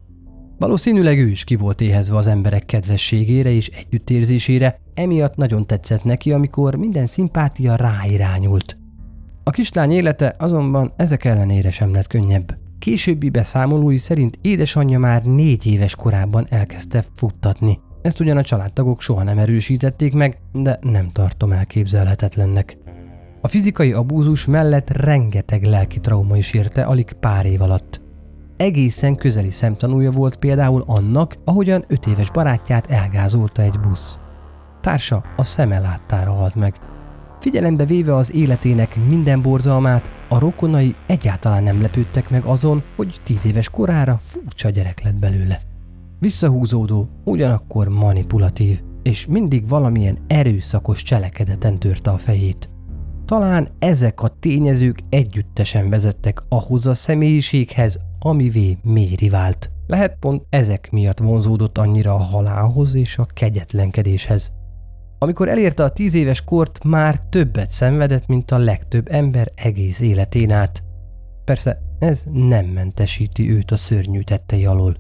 Valószínűleg 0.60 1.19
ő 1.19 1.28
is 1.28 1.43
ki 1.43 1.56
volt 1.56 1.82
éhezve 1.82 2.17
az 2.17 2.28
emberek 2.28 2.65
kedvességére 2.65 3.50
és 3.50 3.67
együttérzésére, 3.67 4.80
emiatt 4.93 5.36
nagyon 5.36 5.67
tetszett 5.67 6.04
neki, 6.04 6.32
amikor 6.32 6.76
minden 6.76 7.06
szimpátia 7.06 7.76
ráirányult. 7.76 8.78
A 9.43 9.50
kislány 9.50 9.91
élete 9.91 10.36
azonban 10.38 10.93
ezek 10.95 11.26
ellenére 11.26 11.69
sem 11.72 11.93
lett 11.93 12.08
könnyebb. 12.08 12.58
Későbbi 12.80 13.30
beszámolói 13.30 13.98
szerint 13.98 14.39
édesanyja 14.41 15.00
már 15.00 15.24
négy 15.24 15.65
éves 15.65 15.95
korában 15.95 16.48
elkezdte 16.50 17.04
futtatni. 17.13 17.80
Ezt 18.02 18.19
ugyan 18.19 18.38
a 18.38 18.43
családtagok 18.43 19.02
soha 19.02 19.24
nem 19.24 19.38
erősítették 19.38 20.13
meg, 20.13 20.38
de 20.54 20.80
nem 20.82 21.12
tartom 21.12 21.52
elképzelhetetlennek. 21.52 22.78
A 23.41 23.48
fizikai 23.48 23.91
abúzus 23.91 24.45
mellett 24.45 24.89
rengeteg 24.89 25.63
lelki 25.63 26.00
trauma 26.00 26.38
is 26.38 26.54
érte 26.54 26.82
alig 26.82 27.12
pár 27.12 27.45
év 27.45 27.62
alatt. 27.62 28.08
Egészen 28.60 29.15
közeli 29.15 29.50
szemtanúja 29.50 30.12
volt 30.12 30.36
például 30.36 30.84
annak, 30.86 31.36
ahogyan 31.45 31.84
öt 31.88 32.08
éves 32.08 32.32
barátját 32.32 32.91
elgázolta 32.91 33.62
egy 33.62 33.80
busz. 33.80 34.19
Társa 34.82 35.24
a 35.38 35.43
szeme 35.43 35.80
láttára 35.80 36.32
halt 36.32 36.56
meg. 36.56 36.76
Figyelembe 37.39 37.86
véve 37.86 38.15
az 38.15 38.34
életének 38.34 39.08
minden 39.08 39.41
borzalmát, 39.41 40.12
a 40.30 40.39
rokonai 40.39 40.95
egyáltalán 41.08 41.63
nem 41.63 41.82
lepődtek 41.82 42.30
meg 42.30 42.43
azon, 42.43 42.84
hogy 42.95 43.15
tíz 43.24 43.45
éves 43.45 43.69
korára 43.69 44.17
furcsa 44.17 44.69
gyerek 44.69 45.04
lett 45.04 45.19
belőle. 45.19 45.62
Visszahúzódó, 46.19 47.10
ugyanakkor 47.26 47.88
manipulatív, 47.88 48.82
és 49.04 49.26
mindig 49.28 49.67
valamilyen 49.67 50.17
erőszakos 50.28 51.04
cselekedeten 51.04 51.80
törte 51.80 52.10
a 52.10 52.17
fejét. 52.17 52.69
Talán 53.26 53.67
ezek 53.80 54.22
a 54.22 54.28
tényezők 54.39 55.00
együttesen 55.10 55.89
vezettek 55.89 56.41
ahhoz 56.50 56.88
a 56.88 56.93
személyiséghez, 56.93 58.00
amivé 58.19 58.77
méri 58.84 59.29
vált. 59.29 59.71
Lehet 59.88 60.17
pont 60.19 60.45
ezek 60.49 60.91
miatt 60.91 61.19
vonzódott 61.19 61.77
annyira 61.77 62.13
a 62.13 62.17
halálhoz 62.17 62.95
és 62.95 63.17
a 63.17 63.25
kegyetlenkedéshez. 63.34 64.51
Amikor 65.19 65.47
elérte 65.47 65.84
a 65.84 65.89
tíz 65.89 66.13
éves 66.13 66.43
kort, 66.43 66.84
már 66.84 67.19
többet 67.19 67.71
szenvedett, 67.71 68.27
mint 68.27 68.51
a 68.51 68.58
legtöbb 68.58 69.08
ember 69.12 69.51
egész 69.55 69.99
életén 69.99 70.51
át. 70.51 70.84
Persze 71.45 71.82
ez 71.99 72.23
nem 72.32 72.65
mentesíti 72.65 73.51
őt 73.51 73.71
a 73.71 73.75
szörnyű 73.75 74.19
tettei 74.19 74.65
alól. 74.65 74.97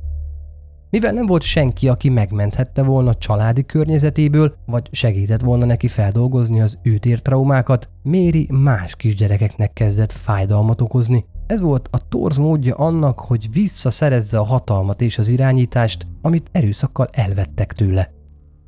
Mivel 0.89 1.11
nem 1.11 1.25
volt 1.25 1.41
senki, 1.41 1.89
aki 1.89 2.09
megmenthette 2.09 2.83
volna 2.83 3.13
családi 3.13 3.65
környezetéből, 3.65 4.55
vagy 4.65 4.89
segített 4.91 5.41
volna 5.41 5.65
neki 5.65 5.87
feldolgozni 5.87 6.61
az 6.61 6.77
őt 6.83 7.05
ért 7.05 7.23
traumákat, 7.23 7.89
Méri 8.03 8.47
más 8.51 8.95
kisgyerekeknek 8.95 9.73
kezdett 9.73 10.11
fájdalmat 10.11 10.81
okozni. 10.81 11.25
Ez 11.49 11.61
volt 11.61 11.87
a 11.91 12.07
torz 12.07 12.37
módja 12.37 12.75
annak, 12.75 13.19
hogy 13.19 13.47
visszaszerezze 13.51 14.37
a 14.37 14.43
hatalmat 14.43 15.01
és 15.01 15.17
az 15.17 15.29
irányítást, 15.29 16.07
amit 16.21 16.49
erőszakkal 16.51 17.07
elvettek 17.11 17.73
tőle. 17.73 18.11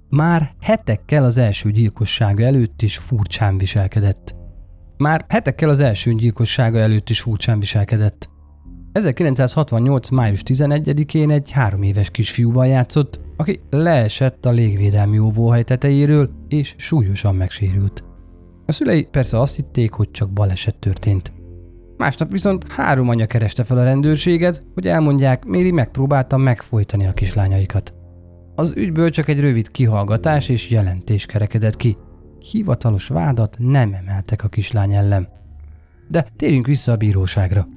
Már 0.09 0.51
hetekkel 0.59 1.23
az 1.23 1.37
első 1.37 1.71
gyilkossága 1.71 2.43
előtt 2.43 2.81
is 2.81 2.97
furcsán 2.97 3.57
viselkedett. 3.57 4.35
Már 4.97 5.25
hetekkel 5.27 5.69
az 5.69 5.79
első 5.79 6.13
gyilkossága 6.13 6.79
előtt 6.79 7.09
is 7.09 7.21
furcsán 7.21 7.59
viselkedett. 7.59 8.29
1968. 8.91 10.09
május 10.09 10.41
11-én 10.45 11.29
egy 11.29 11.51
három 11.51 11.83
éves 11.83 12.09
kisfiúval 12.09 12.67
játszott, 12.67 13.19
aki 13.37 13.61
leesett 13.69 14.45
a 14.45 14.51
légvédelmi 14.51 15.17
óvóhely 15.17 15.63
tetejéről 15.63 16.29
és 16.47 16.75
súlyosan 16.77 17.35
megsérült. 17.35 18.03
A 18.65 18.71
szülei 18.71 19.07
persze 19.11 19.39
azt 19.39 19.55
hitték, 19.55 19.91
hogy 19.91 20.11
csak 20.11 20.29
baleset 20.29 20.77
történt. 20.77 21.39
Másnap 22.01 22.31
viszont 22.31 22.71
három 22.71 23.09
anya 23.09 23.25
kereste 23.25 23.63
fel 23.63 23.77
a 23.77 23.83
rendőrséget, 23.83 24.65
hogy 24.73 24.87
elmondják, 24.87 25.45
Méri 25.45 25.71
megpróbálta 25.71 26.37
megfojtani 26.37 27.07
a 27.07 27.13
kislányaikat. 27.13 27.93
Az 28.55 28.73
ügyből 28.75 29.09
csak 29.09 29.27
egy 29.27 29.39
rövid 29.39 29.71
kihallgatás 29.71 30.49
és 30.49 30.69
jelentés 30.69 31.25
kerekedett 31.25 31.75
ki. 31.75 31.97
Hivatalos 32.51 33.07
vádat 33.07 33.55
nem 33.59 33.93
emeltek 33.93 34.43
a 34.43 34.47
kislány 34.47 34.93
ellen. 34.93 35.27
De 36.07 36.27
térjünk 36.35 36.65
vissza 36.65 36.91
a 36.91 36.95
bíróságra. 36.95 37.67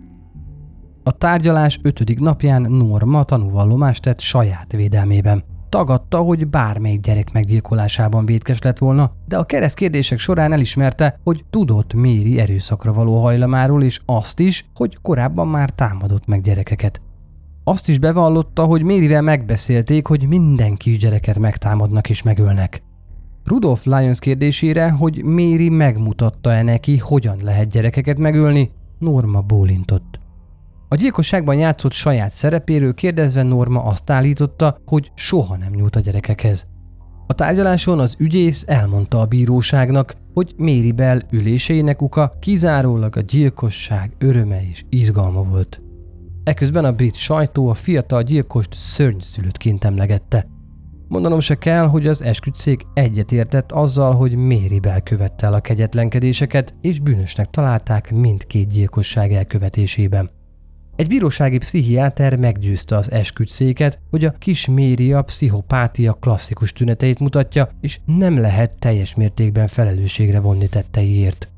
A 1.02 1.12
tárgyalás 1.12 1.78
ötödik 1.82 2.20
napján 2.20 2.62
Norma 2.62 3.24
tanúvallomást 3.24 4.02
tett 4.02 4.20
saját 4.20 4.72
védelmében. 4.72 5.44
Tagadta, 5.74 6.18
hogy 6.18 6.46
bármelyik 6.46 7.00
gyerek 7.00 7.32
meggyilkolásában 7.32 8.26
vétkes 8.26 8.62
lett 8.62 8.78
volna, 8.78 9.12
de 9.28 9.36
a 9.38 9.44
kereszt 9.44 9.76
kérdések 9.76 10.18
során 10.18 10.52
elismerte, 10.52 11.20
hogy 11.24 11.44
tudott 11.50 11.94
Méri 11.94 12.40
erőszakra 12.40 12.92
való 12.92 13.22
hajlamáról, 13.22 13.82
és 13.82 14.00
azt 14.06 14.40
is, 14.40 14.66
hogy 14.74 14.98
korábban 15.02 15.48
már 15.48 15.70
támadott 15.70 16.26
meg 16.26 16.40
gyerekeket. 16.40 17.00
Azt 17.64 17.88
is 17.88 17.98
bevallotta, 17.98 18.64
hogy 18.64 18.82
Mérivel 18.82 19.22
megbeszélték, 19.22 20.06
hogy 20.06 20.28
minden 20.28 20.74
kisgyereket 20.74 21.38
megtámadnak 21.38 22.08
és 22.08 22.22
megölnek. 22.22 22.82
Rudolf 23.44 23.86
Lyons 23.86 24.18
kérdésére, 24.18 24.90
hogy 24.90 25.24
Méri 25.24 25.68
megmutatta-e 25.68 26.62
neki, 26.62 26.98
hogyan 26.98 27.36
lehet 27.42 27.68
gyerekeket 27.68 28.18
megölni, 28.18 28.70
Norma 28.98 29.40
bólintott. 29.40 30.20
A 30.94 30.96
gyilkosságban 30.96 31.56
játszott 31.56 31.92
saját 31.92 32.30
szerepéről 32.30 32.94
kérdezve 32.94 33.42
Norma 33.42 33.82
azt 33.82 34.10
állította, 34.10 34.80
hogy 34.86 35.10
soha 35.14 35.56
nem 35.56 35.72
nyúlt 35.72 35.96
a 35.96 36.00
gyerekekhez. 36.00 36.66
A 37.26 37.32
tárgyaláson 37.32 37.98
az 37.98 38.14
ügyész 38.18 38.64
elmondta 38.66 39.20
a 39.20 39.26
bíróságnak, 39.26 40.16
hogy 40.34 40.54
Mary 40.56 40.92
Bell 40.92 41.20
üléseinek 41.30 42.02
uka 42.02 42.32
kizárólag 42.40 43.16
a 43.16 43.20
gyilkosság 43.20 44.14
öröme 44.18 44.68
és 44.70 44.84
izgalma 44.88 45.42
volt. 45.42 45.82
Eközben 46.44 46.84
a 46.84 46.92
brit 46.92 47.14
sajtó 47.14 47.68
a 47.68 47.74
fiatal 47.74 48.22
gyilkost 48.22 48.72
szörnyszülöttként 48.72 49.84
emlegette. 49.84 50.46
Mondanom 51.08 51.40
se 51.40 51.54
kell, 51.54 51.86
hogy 51.86 52.06
az 52.06 52.22
esküdszék 52.22 52.82
egyetértett 52.92 53.72
azzal, 53.72 54.14
hogy 54.14 54.36
Mary 54.36 54.78
Bell 54.80 55.00
követte 55.00 55.46
el 55.46 55.54
a 55.54 55.60
kegyetlenkedéseket, 55.60 56.74
és 56.80 57.00
bűnösnek 57.00 57.50
találták 57.50 58.12
mindkét 58.12 58.72
gyilkosság 58.72 59.32
elkövetésében. 59.32 60.42
Egy 60.96 61.08
bírósági 61.08 61.58
pszichiáter 61.58 62.36
meggyőzte 62.36 62.96
az 62.96 63.10
esküdszéket, 63.10 63.98
hogy 64.10 64.24
a 64.24 64.30
kis 64.30 64.66
Méria 64.66 65.22
pszichopátia 65.22 66.12
klasszikus 66.12 66.72
tüneteit 66.72 67.18
mutatja, 67.18 67.68
és 67.80 68.00
nem 68.04 68.38
lehet 68.38 68.78
teljes 68.78 69.14
mértékben 69.14 69.66
felelősségre 69.66 70.40
vonni 70.40 70.68
tetteiért. 70.68 71.48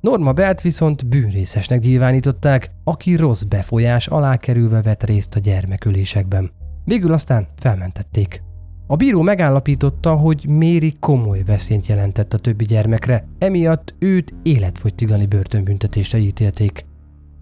Norma 0.00 0.32
Belt 0.32 0.60
viszont 0.60 1.06
bűnrészesnek 1.06 1.80
nyilvánították, 1.80 2.70
aki 2.84 3.16
rossz 3.16 3.42
befolyás 3.42 4.06
alá 4.06 4.36
kerülve 4.36 4.82
vett 4.82 5.02
részt 5.02 5.34
a 5.34 5.40
gyermekülésekben. 5.40 6.50
Végül 6.84 7.12
aztán 7.12 7.46
felmentették. 7.56 8.42
A 8.86 8.96
bíró 8.96 9.22
megállapította, 9.22 10.14
hogy 10.14 10.44
Méri 10.48 10.96
komoly 11.00 11.42
veszélyt 11.42 11.86
jelentett 11.86 12.32
a 12.32 12.38
többi 12.38 12.64
gyermekre, 12.64 13.28
emiatt 13.38 13.94
őt 13.98 14.34
életfogytiglani 14.42 15.26
börtönbüntetésre 15.26 16.18
ítélték. 16.18 16.84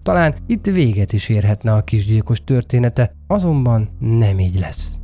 Talán 0.05 0.35
itt 0.47 0.65
véget 0.65 1.13
is 1.13 1.29
érhetne 1.29 1.71
a 1.71 1.83
kisgyilkos 1.83 2.43
története, 2.43 3.11
azonban 3.27 3.89
nem 3.99 4.39
így 4.39 4.59
lesz. 4.59 4.99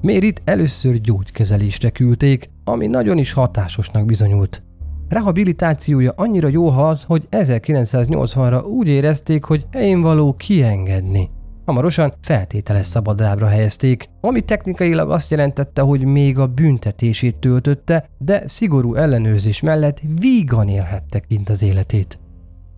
Mérit 0.00 0.42
először 0.44 1.00
gyógykezelésre 1.00 1.90
küldték, 1.90 2.50
ami 2.64 2.86
nagyon 2.86 3.18
is 3.18 3.32
hatásosnak 3.32 4.04
bizonyult. 4.04 4.62
Rehabilitációja 5.08 6.12
annyira 6.16 6.48
jó 6.48 6.68
haladt, 6.68 7.02
hogy 7.02 7.26
1980-ra 7.30 8.64
úgy 8.66 8.88
érezték, 8.88 9.44
hogy 9.44 9.66
helyén 9.72 10.00
való 10.00 10.34
kiengedni. 10.34 11.30
Hamarosan 11.64 12.12
feltételes 12.20 12.86
szabadlábra 12.86 13.46
helyezték, 13.46 14.08
ami 14.20 14.40
technikailag 14.40 15.10
azt 15.10 15.30
jelentette, 15.30 15.82
hogy 15.82 16.04
még 16.04 16.38
a 16.38 16.46
büntetését 16.46 17.36
töltötte, 17.36 18.08
de 18.18 18.42
szigorú 18.46 18.94
ellenőrzés 18.94 19.60
mellett 19.60 20.00
vígan 20.20 20.68
élhette 20.68 21.18
kint 21.18 21.48
az 21.48 21.62
életét. 21.62 22.18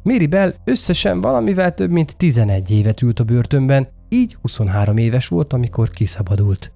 Mary 0.07 0.27
Bell 0.27 0.55
összesen 0.65 1.21
valamivel 1.21 1.73
több 1.73 1.91
mint 1.91 2.17
11 2.17 2.71
évet 2.71 3.03
ült 3.03 3.21
a 3.21 3.25
börtönben, 3.25 3.89
így 4.09 4.37
23 4.41 4.97
éves 4.97 5.29
volt, 5.29 5.53
amikor 5.53 5.91
kiszabadult. 5.91 6.73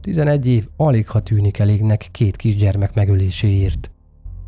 11 0.00 0.46
év 0.46 0.66
alig 0.76 1.08
ha 1.08 1.20
tűnik 1.20 1.58
elégnek 1.58 2.08
két 2.10 2.36
kisgyermek 2.36 2.94
megöléséért. 2.94 3.90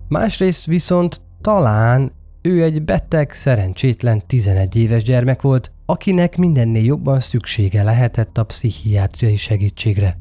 Másrészt 0.08 0.66
viszont 0.66 1.20
talán 1.40 2.12
ő 2.42 2.62
egy 2.62 2.82
beteg, 2.82 3.32
szerencsétlen 3.32 4.26
11 4.26 4.76
éves 4.76 5.02
gyermek 5.02 5.42
volt, 5.42 5.72
akinek 5.86 6.36
mindennél 6.36 6.84
jobban 6.84 7.20
szüksége 7.20 7.82
lehetett 7.82 8.38
a 8.38 8.44
pszichiátriai 8.44 9.36
segítségre. 9.36 10.18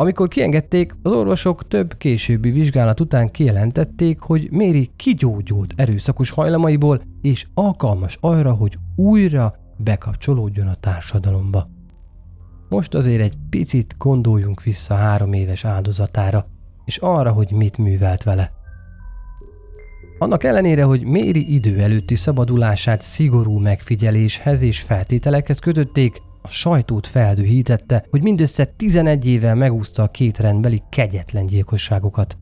Amikor 0.00 0.28
kiengedték, 0.28 0.94
az 1.02 1.12
orvosok 1.12 1.68
több 1.68 1.96
későbbi 1.96 2.50
vizsgálat 2.50 3.00
után 3.00 3.30
kijelentették, 3.30 4.20
hogy 4.20 4.48
Méri 4.50 4.90
kigyógyult 4.96 5.74
erőszakos 5.76 6.30
hajlamaiból, 6.30 7.02
és 7.22 7.46
alkalmas 7.54 8.18
arra, 8.20 8.52
hogy 8.52 8.78
újra 8.96 9.54
bekapcsolódjon 9.76 10.66
a 10.66 10.74
társadalomba. 10.74 11.68
Most 12.68 12.94
azért 12.94 13.22
egy 13.22 13.34
picit 13.50 13.94
gondoljunk 13.98 14.62
vissza 14.62 14.94
három 14.94 15.32
éves 15.32 15.64
áldozatára, 15.64 16.46
és 16.84 16.96
arra, 16.96 17.32
hogy 17.32 17.52
mit 17.52 17.78
művelt 17.78 18.22
vele. 18.22 18.52
Annak 20.18 20.44
ellenére, 20.44 20.82
hogy 20.82 21.04
Méri 21.04 21.54
idő 21.54 21.80
előtti 21.80 22.14
szabadulását 22.14 23.00
szigorú 23.00 23.58
megfigyeléshez 23.58 24.62
és 24.62 24.80
feltételekhez 24.80 25.58
kötötték, 25.58 26.20
a 26.42 26.48
sajtót 26.48 27.06
feldühítette, 27.06 28.04
hogy 28.10 28.22
mindössze 28.22 28.64
11 28.64 29.26
évvel 29.26 29.54
megúszta 29.54 30.02
a 30.02 30.06
két 30.06 30.38
rendbeli 30.38 30.82
kegyetlen 30.88 31.46
gyilkosságokat. 31.46 32.36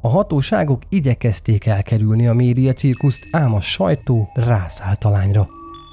A 0.00 0.08
hatóságok 0.08 0.82
igyekezték 0.88 1.66
elkerülni 1.66 2.26
a 2.26 2.34
média 2.34 2.72
cirkuszt, 2.72 3.28
ám 3.30 3.54
a 3.54 3.60
sajtó 3.60 4.28
rászállt 4.34 5.04
a 5.04 5.10
lányra. 5.10 5.48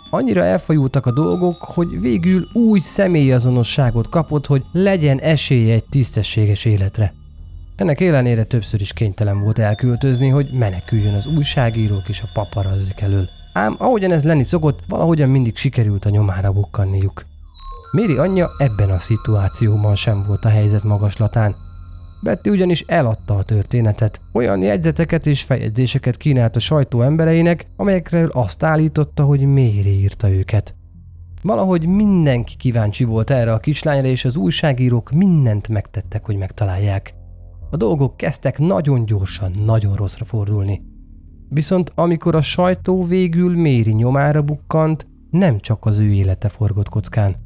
Annyira 0.09 0.43
elfajultak 0.43 1.05
a 1.05 1.11
dolgok, 1.11 1.57
hogy 1.57 1.99
végül 1.99 2.47
új 2.53 2.79
személyazonosságot 2.79 4.09
kapott, 4.09 4.45
hogy 4.45 4.63
legyen 4.71 5.19
esélye 5.19 5.73
egy 5.73 5.85
tisztességes 5.89 6.65
életre. 6.65 7.13
Ennek 7.75 8.01
ellenére 8.01 8.43
többször 8.43 8.81
is 8.81 8.93
kénytelen 8.93 9.41
volt 9.41 9.59
elköltözni, 9.59 10.29
hogy 10.29 10.49
meneküljön 10.51 11.13
az 11.13 11.25
újságírók 11.25 12.09
és 12.09 12.21
a 12.21 12.29
paparazzik 12.33 13.01
elől. 13.01 13.29
Ám 13.53 13.75
ahogyan 13.77 14.11
ez 14.11 14.23
lenni 14.23 14.43
szokott, 14.43 14.79
valahogyan 14.87 15.29
mindig 15.29 15.55
sikerült 15.55 16.05
a 16.05 16.09
nyomára 16.09 16.51
bukkanniuk. 16.51 17.25
Méri 17.93 18.17
anyja 18.17 18.49
ebben 18.57 18.89
a 18.89 18.99
szituációban 18.99 19.95
sem 19.95 20.23
volt 20.27 20.45
a 20.45 20.49
helyzet 20.49 20.83
magaslatán. 20.83 21.55
Betty 22.21 22.49
ugyanis 22.49 22.81
eladta 22.87 23.35
a 23.35 23.43
történetet. 23.43 24.21
Olyan 24.31 24.61
jegyzeteket 24.61 25.25
és 25.25 25.43
feljegyzéseket 25.43 26.17
kínált 26.17 26.55
a 26.55 26.59
sajtó 26.59 27.01
embereinek, 27.01 27.67
amelyekről 27.75 28.29
azt 28.29 28.63
állította, 28.63 29.23
hogy 29.23 29.45
Méri 29.45 29.99
írta 29.99 30.29
őket. 30.29 30.75
Valahogy 31.41 31.87
mindenki 31.87 32.55
kíváncsi 32.55 33.03
volt 33.03 33.29
erre 33.29 33.53
a 33.53 33.57
kislányra, 33.57 34.07
és 34.07 34.25
az 34.25 34.37
újságírók 34.37 35.11
mindent 35.11 35.67
megtettek, 35.67 36.25
hogy 36.25 36.37
megtalálják. 36.37 37.13
A 37.69 37.77
dolgok 37.77 38.17
kezdtek 38.17 38.57
nagyon 38.57 39.05
gyorsan, 39.05 39.53
nagyon 39.65 39.93
rosszra 39.93 40.25
fordulni. 40.25 40.81
Viszont 41.49 41.91
amikor 41.95 42.35
a 42.35 42.41
sajtó 42.41 43.03
végül 43.03 43.55
Méri 43.55 43.91
nyomára 43.91 44.41
bukkant, 44.41 45.07
nem 45.29 45.59
csak 45.59 45.85
az 45.85 45.99
ő 45.99 46.11
élete 46.11 46.49
forgott 46.49 46.89
kockán. 46.89 47.42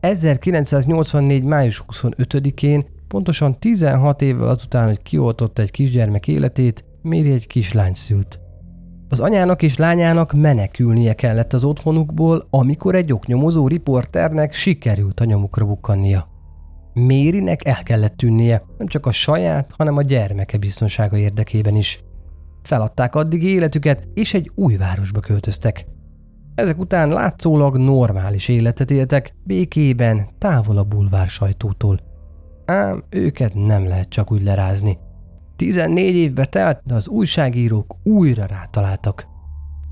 1984. 0.00 1.44
május 1.44 1.84
25-én, 1.92 2.84
pontosan 3.08 3.58
16 3.58 4.22
évvel 4.22 4.48
azután, 4.48 4.86
hogy 4.86 5.02
kioltotta 5.02 5.62
egy 5.62 5.70
kisgyermek 5.70 6.28
életét, 6.28 6.84
Méri 7.02 7.32
egy 7.32 7.46
kislány 7.46 7.94
szült. 7.94 8.40
Az 9.08 9.20
anyának 9.20 9.62
és 9.62 9.76
lányának 9.76 10.32
menekülnie 10.32 11.14
kellett 11.14 11.52
az 11.52 11.64
otthonukból, 11.64 12.46
amikor 12.50 12.94
egy 12.94 13.12
oknyomozó 13.12 13.68
riporternek 13.68 14.52
sikerült 14.52 15.20
a 15.20 15.24
nyomukra 15.24 15.64
bukkannia. 15.64 16.28
Mérinek 16.92 17.66
el 17.66 17.82
kellett 17.82 18.16
tűnnie, 18.16 18.62
nem 18.78 18.86
csak 18.86 19.06
a 19.06 19.10
saját, 19.10 19.72
hanem 19.76 19.96
a 19.96 20.02
gyermeke 20.02 20.58
biztonsága 20.58 21.16
érdekében 21.16 21.76
is. 21.76 22.00
Feladták 22.62 23.14
addig 23.14 23.42
életüket, 23.42 24.08
és 24.14 24.34
egy 24.34 24.50
új 24.54 24.76
városba 24.76 25.20
költöztek. 25.20 25.86
Ezek 26.54 26.78
után 26.78 27.08
látszólag 27.08 27.76
normális 27.76 28.48
életet 28.48 28.90
éltek, 28.90 29.34
békében, 29.44 30.28
távol 30.38 30.78
a 30.78 30.84
bulvár 30.84 31.28
sajtótól. 31.28 32.00
Ám 32.64 33.04
őket 33.10 33.54
nem 33.54 33.86
lehet 33.86 34.08
csak 34.08 34.32
úgy 34.32 34.42
lerázni. 34.42 34.98
14 35.56 36.14
évbe 36.14 36.44
telt, 36.44 36.80
de 36.84 36.94
az 36.94 37.08
újságírók 37.08 37.96
újra 38.02 38.46
rátaláltak. 38.46 39.26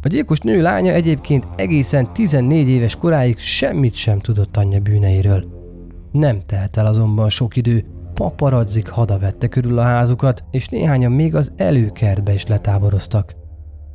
A 0.02 0.08
gyilkos 0.08 0.38
nő 0.38 0.62
lánya 0.62 0.92
egyébként 0.92 1.48
egészen 1.56 2.12
14 2.12 2.68
éves 2.68 2.96
koráig 2.96 3.38
semmit 3.38 3.94
sem 3.94 4.18
tudott 4.18 4.56
anyja 4.56 4.80
bűneiről. 4.80 5.44
Nem 6.12 6.40
telt 6.46 6.76
el 6.76 6.86
azonban 6.86 7.28
sok 7.28 7.56
idő, 7.56 7.84
paparazzik 8.14 8.88
hada 8.88 9.18
vette 9.18 9.48
körül 9.48 9.78
a 9.78 9.82
házukat, 9.82 10.44
és 10.50 10.68
néhányan 10.68 11.12
még 11.12 11.34
az 11.34 11.52
előkertbe 11.56 12.32
is 12.32 12.46
letáboroztak. 12.46 13.34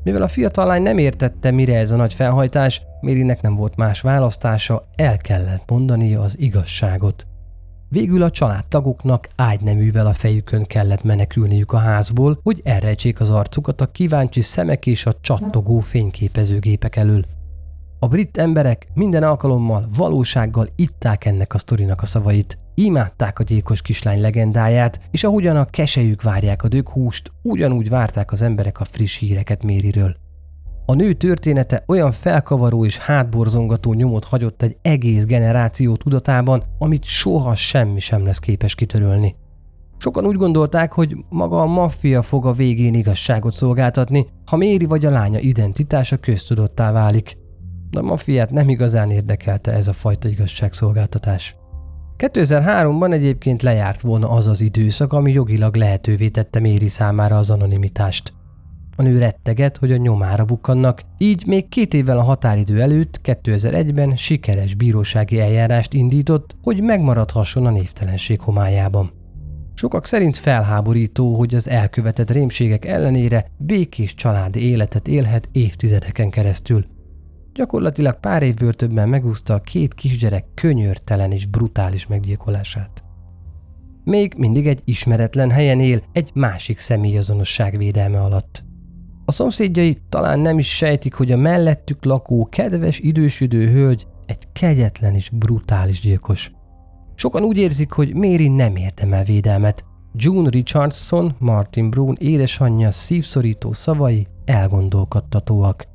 Mivel 0.03 0.21
a 0.21 0.27
fiatal 0.27 0.65
lány 0.65 0.81
nem 0.81 0.97
értette, 0.97 1.51
mire 1.51 1.77
ez 1.77 1.91
a 1.91 1.95
nagy 1.95 2.13
felhajtás, 2.13 2.81
Mérinek 3.01 3.41
nem 3.41 3.55
volt 3.55 3.75
más 3.75 4.01
választása, 4.01 4.83
el 4.95 5.17
kellett 5.17 5.69
mondania 5.69 6.21
az 6.21 6.39
igazságot. 6.39 7.27
Végül 7.89 8.21
a 8.21 8.29
családtagoknak 8.29 9.27
ágyneművel 9.35 10.07
a 10.07 10.13
fejükön 10.13 10.65
kellett 10.65 11.03
menekülniük 11.03 11.71
a 11.71 11.77
házból, 11.77 12.39
hogy 12.43 12.61
elrejtsék 12.63 13.19
az 13.19 13.31
arcukat 13.31 13.81
a 13.81 13.85
kíváncsi 13.85 14.41
szemek 14.41 14.85
és 14.85 15.05
a 15.05 15.13
csattogó 15.21 15.79
fényképezőgépek 15.79 16.95
elől. 16.95 17.25
A 17.99 18.07
brit 18.07 18.37
emberek 18.37 18.87
minden 18.93 19.23
alkalommal 19.23 19.85
valósággal 19.95 20.67
itták 20.75 21.25
ennek 21.25 21.53
a 21.53 21.57
sztorinak 21.57 22.01
a 22.01 22.05
szavait. 22.05 22.57
Imádták 22.75 23.39
a 23.39 23.43
gyilkos 23.43 23.81
kislány 23.81 24.21
legendáját, 24.21 24.99
és 25.11 25.23
ahogyan 25.23 25.55
a 25.55 25.65
kesejük 25.65 26.21
várják 26.21 26.63
a 26.63 26.67
döghúst, 26.67 27.31
ugyanúgy 27.41 27.89
várták 27.89 28.31
az 28.31 28.41
emberek 28.41 28.79
a 28.79 28.83
friss 28.83 29.17
híreket 29.17 29.63
Mériről. 29.63 30.15
A 30.85 30.93
nő 30.93 31.13
története 31.13 31.83
olyan 31.87 32.11
felkavaró 32.11 32.85
és 32.85 32.97
hátborzongató 32.97 33.93
nyomot 33.93 34.23
hagyott 34.23 34.61
egy 34.61 34.77
egész 34.81 35.25
generáció 35.25 35.95
tudatában, 35.95 36.63
amit 36.79 37.03
soha 37.03 37.55
semmi 37.55 37.99
sem 37.99 38.25
lesz 38.25 38.39
képes 38.39 38.75
kitörölni. 38.75 39.35
Sokan 39.97 40.25
úgy 40.25 40.35
gondolták, 40.35 40.91
hogy 40.91 41.15
maga 41.29 41.61
a 41.61 41.65
maffia 41.65 42.21
fog 42.21 42.45
a 42.45 42.51
végén 42.51 42.93
igazságot 42.93 43.53
szolgáltatni, 43.53 44.27
ha 44.45 44.57
Méri 44.57 44.85
vagy 44.85 45.05
a 45.05 45.09
lánya 45.09 45.39
identitása 45.39 46.17
köztudottá 46.17 46.91
válik. 46.91 47.37
De 47.89 47.99
a 47.99 48.03
maffiát 48.03 48.49
nem 48.49 48.69
igazán 48.69 49.11
érdekelte 49.11 49.71
ez 49.71 49.87
a 49.87 49.93
fajta 49.93 50.27
igazságszolgáltatás. 50.27 51.55
2003-ban 52.17 53.13
egyébként 53.13 53.61
lejárt 53.61 54.01
volna 54.01 54.29
az 54.29 54.47
az 54.47 54.61
időszak, 54.61 55.13
ami 55.13 55.31
jogilag 55.31 55.75
lehetővé 55.75 56.27
tette 56.29 56.59
Méri 56.59 56.87
számára 56.87 57.37
az 57.37 57.51
anonimitást. 57.51 58.33
A 58.95 59.01
nő 59.01 59.19
retteget, 59.19 59.77
hogy 59.77 59.91
a 59.91 59.97
nyomára 59.97 60.45
bukkannak, 60.45 61.01
így 61.17 61.43
még 61.47 61.69
két 61.69 61.93
évvel 61.93 62.17
a 62.17 62.23
határidő 62.23 62.81
előtt, 62.81 63.19
2001-ben 63.23 64.15
sikeres 64.15 64.75
bírósági 64.75 65.39
eljárást 65.39 65.93
indított, 65.93 66.55
hogy 66.63 66.81
megmaradhasson 66.81 67.65
a 67.65 67.71
névtelenség 67.71 68.41
homályában. 68.41 69.11
Sokak 69.75 70.05
szerint 70.05 70.37
felháborító, 70.37 71.33
hogy 71.33 71.55
az 71.55 71.69
elkövetett 71.69 72.31
rémségek 72.31 72.85
ellenére 72.85 73.51
békés 73.57 74.15
családi 74.15 74.69
életet 74.69 75.07
élhet 75.07 75.49
évtizedeken 75.51 76.29
keresztül. 76.29 76.85
Gyakorlatilag 77.53 78.19
pár 78.19 78.43
év 78.43 78.53
börtönben 78.53 79.09
megúszta 79.09 79.53
a 79.53 79.59
két 79.59 79.93
kisgyerek 79.93 80.45
könyörtelen 80.53 81.31
és 81.31 81.45
brutális 81.45 82.07
meggyilkolását. 82.07 83.03
Még 84.03 84.33
mindig 84.37 84.67
egy 84.67 84.81
ismeretlen 84.85 85.49
helyen 85.49 85.79
él, 85.79 86.03
egy 86.11 86.31
másik 86.33 86.79
személyazonosság 86.79 87.77
védelme 87.77 88.21
alatt. 88.21 88.63
A 89.25 89.31
szomszédjai 89.31 89.97
talán 90.09 90.39
nem 90.39 90.59
is 90.59 90.75
sejtik, 90.75 91.13
hogy 91.13 91.31
a 91.31 91.37
mellettük 91.37 92.05
lakó 92.05 92.47
kedves 92.51 92.99
idősödő 92.99 93.71
hölgy 93.71 94.07
egy 94.25 94.51
kegyetlen 94.53 95.15
és 95.15 95.29
brutális 95.29 95.99
gyilkos. 95.99 96.51
Sokan 97.15 97.43
úgy 97.43 97.57
érzik, 97.57 97.91
hogy 97.91 98.15
Mary 98.15 98.47
nem 98.47 98.75
érdemel 98.75 99.23
védelmet. 99.23 99.85
June 100.15 100.49
Richardson, 100.49 101.35
Martin 101.39 101.89
Brown 101.89 102.15
édesanyja 102.19 102.91
szívszorító 102.91 103.73
szavai 103.73 104.27
elgondolkodtatóak. 104.45 105.92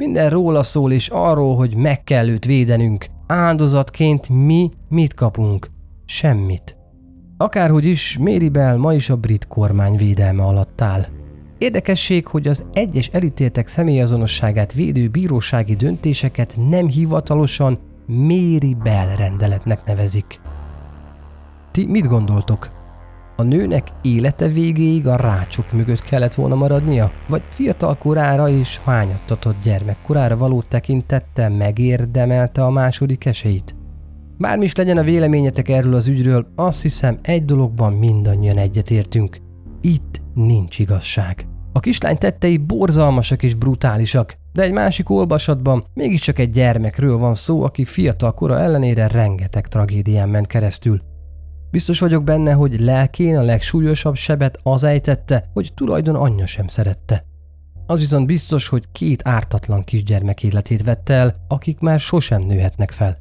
Minden 0.00 0.30
róla 0.30 0.62
szól 0.62 0.92
és 0.92 1.08
arról, 1.08 1.56
hogy 1.56 1.74
meg 1.74 2.04
kell 2.04 2.28
őt 2.28 2.44
védenünk. 2.44 3.06
Áldozatként 3.26 4.28
mi 4.28 4.70
mit 4.88 5.14
kapunk? 5.14 5.70
Semmit. 6.04 6.76
Akárhogy 7.36 7.84
is, 7.84 8.18
Mary 8.18 8.48
Bell 8.48 8.76
ma 8.76 8.94
is 8.94 9.10
a 9.10 9.16
brit 9.16 9.46
kormány 9.46 9.96
védelme 9.96 10.42
alatt 10.42 10.80
áll. 10.80 11.06
Érdekesség, 11.58 12.26
hogy 12.26 12.48
az 12.48 12.64
egyes 12.72 13.08
elítéltek 13.08 13.68
személyazonosságát 13.68 14.72
védő 14.72 15.08
bírósági 15.08 15.74
döntéseket 15.74 16.56
nem 16.68 16.88
hivatalosan 16.88 17.78
Mary 18.06 18.76
Bell 18.82 19.16
rendeletnek 19.16 19.84
nevezik. 19.84 20.40
Ti 21.70 21.86
mit 21.86 22.06
gondoltok? 22.06 22.79
A 23.40 23.42
nőnek 23.42 23.88
élete 24.02 24.46
végéig 24.46 25.06
a 25.06 25.16
rácsok 25.16 25.72
mögött 25.72 26.00
kellett 26.00 26.34
volna 26.34 26.54
maradnia? 26.54 27.12
Vagy 27.28 27.42
fiatal 27.50 27.96
korára 27.98 28.48
és 28.48 28.78
hányattatott 28.84 29.62
gyermekkorára 29.62 30.36
való 30.36 30.62
tekintettel 30.62 31.50
megérdemelte 31.50 32.64
a 32.64 32.70
második 32.70 33.24
esélyt? 33.24 33.74
Bármi 34.38 34.64
is 34.64 34.74
legyen 34.74 34.96
a 34.96 35.02
véleményetek 35.02 35.68
erről 35.68 35.94
az 35.94 36.06
ügyről, 36.06 36.46
azt 36.56 36.82
hiszem 36.82 37.18
egy 37.22 37.44
dologban 37.44 37.92
mindannyian 37.92 38.56
egyetértünk. 38.56 39.38
Itt 39.80 40.20
nincs 40.34 40.78
igazság. 40.78 41.46
A 41.72 41.80
kislány 41.80 42.18
tettei 42.18 42.56
borzalmasak 42.56 43.42
és 43.42 43.54
brutálisak, 43.54 44.36
de 44.52 44.62
egy 44.62 44.72
másik 44.72 45.10
olvasatban 45.10 45.84
mégiscsak 45.94 46.38
egy 46.38 46.50
gyermekről 46.50 47.16
van 47.16 47.34
szó, 47.34 47.62
aki 47.62 47.84
fiatal 47.84 48.32
kora 48.34 48.58
ellenére 48.58 49.08
rengeteg 49.08 49.66
tragédián 49.66 50.28
ment 50.28 50.46
keresztül. 50.46 51.09
Biztos 51.70 52.00
vagyok 52.00 52.24
benne, 52.24 52.52
hogy 52.52 52.80
lelkén 52.80 53.36
a 53.36 53.42
legsúlyosabb 53.42 54.14
sebet 54.14 54.58
az 54.62 54.84
ejtette, 54.84 55.50
hogy 55.52 55.72
tulajdon 55.74 56.14
anyja 56.14 56.46
sem 56.46 56.68
szerette. 56.68 57.24
Az 57.86 57.98
viszont 57.98 58.26
biztos, 58.26 58.68
hogy 58.68 58.84
két 58.92 59.22
ártatlan 59.24 59.84
kisgyermek 59.84 60.42
életét 60.42 60.82
vette 60.82 61.14
el, 61.14 61.34
akik 61.48 61.78
már 61.78 62.00
sosem 62.00 62.42
nőhetnek 62.42 62.90
fel. 62.90 63.18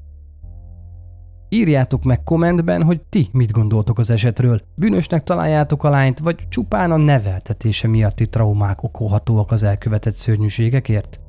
Írjátok 1.50 2.04
meg 2.04 2.24
kommentben, 2.24 2.84
hogy 2.84 3.02
ti 3.10 3.30
mit 3.32 3.52
gondoltok 3.52 4.00
az 4.00 4.10
esetről. 4.10 4.62
Bűnösnek 4.76 5.24
találjátok 5.24 5.84
a 5.84 5.90
lányt, 5.90 6.20
vagy 6.20 6.48
csupán 6.50 6.92
a 6.92 6.98
neveltetése 6.98 7.88
miatti 7.88 8.28
traumák 8.28 8.84
okolhatóak 8.84 9.52
az 9.52 9.64
elkövetett 9.64 10.14
szörnyűségekért? 10.14 11.20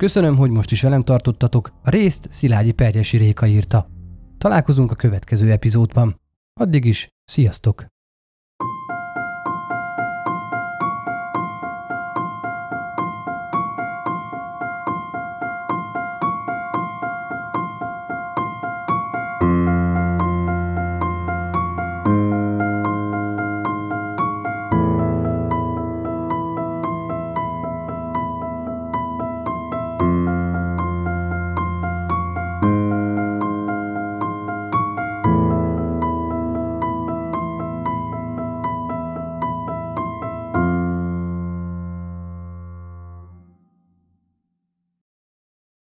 Köszönöm, 0.00 0.36
hogy 0.36 0.50
most 0.50 0.70
is 0.70 0.82
velem 0.82 1.02
tartottatok, 1.02 1.72
a 1.82 1.90
részt 1.90 2.26
Szilágyi 2.30 2.72
Perjesi 2.72 3.16
Réka 3.16 3.46
írta. 3.46 3.86
Találkozunk 4.38 4.90
a 4.90 4.94
következő 4.94 5.50
epizódban. 5.50 6.20
Addig 6.60 6.84
is, 6.84 7.08
sziasztok! 7.24 7.84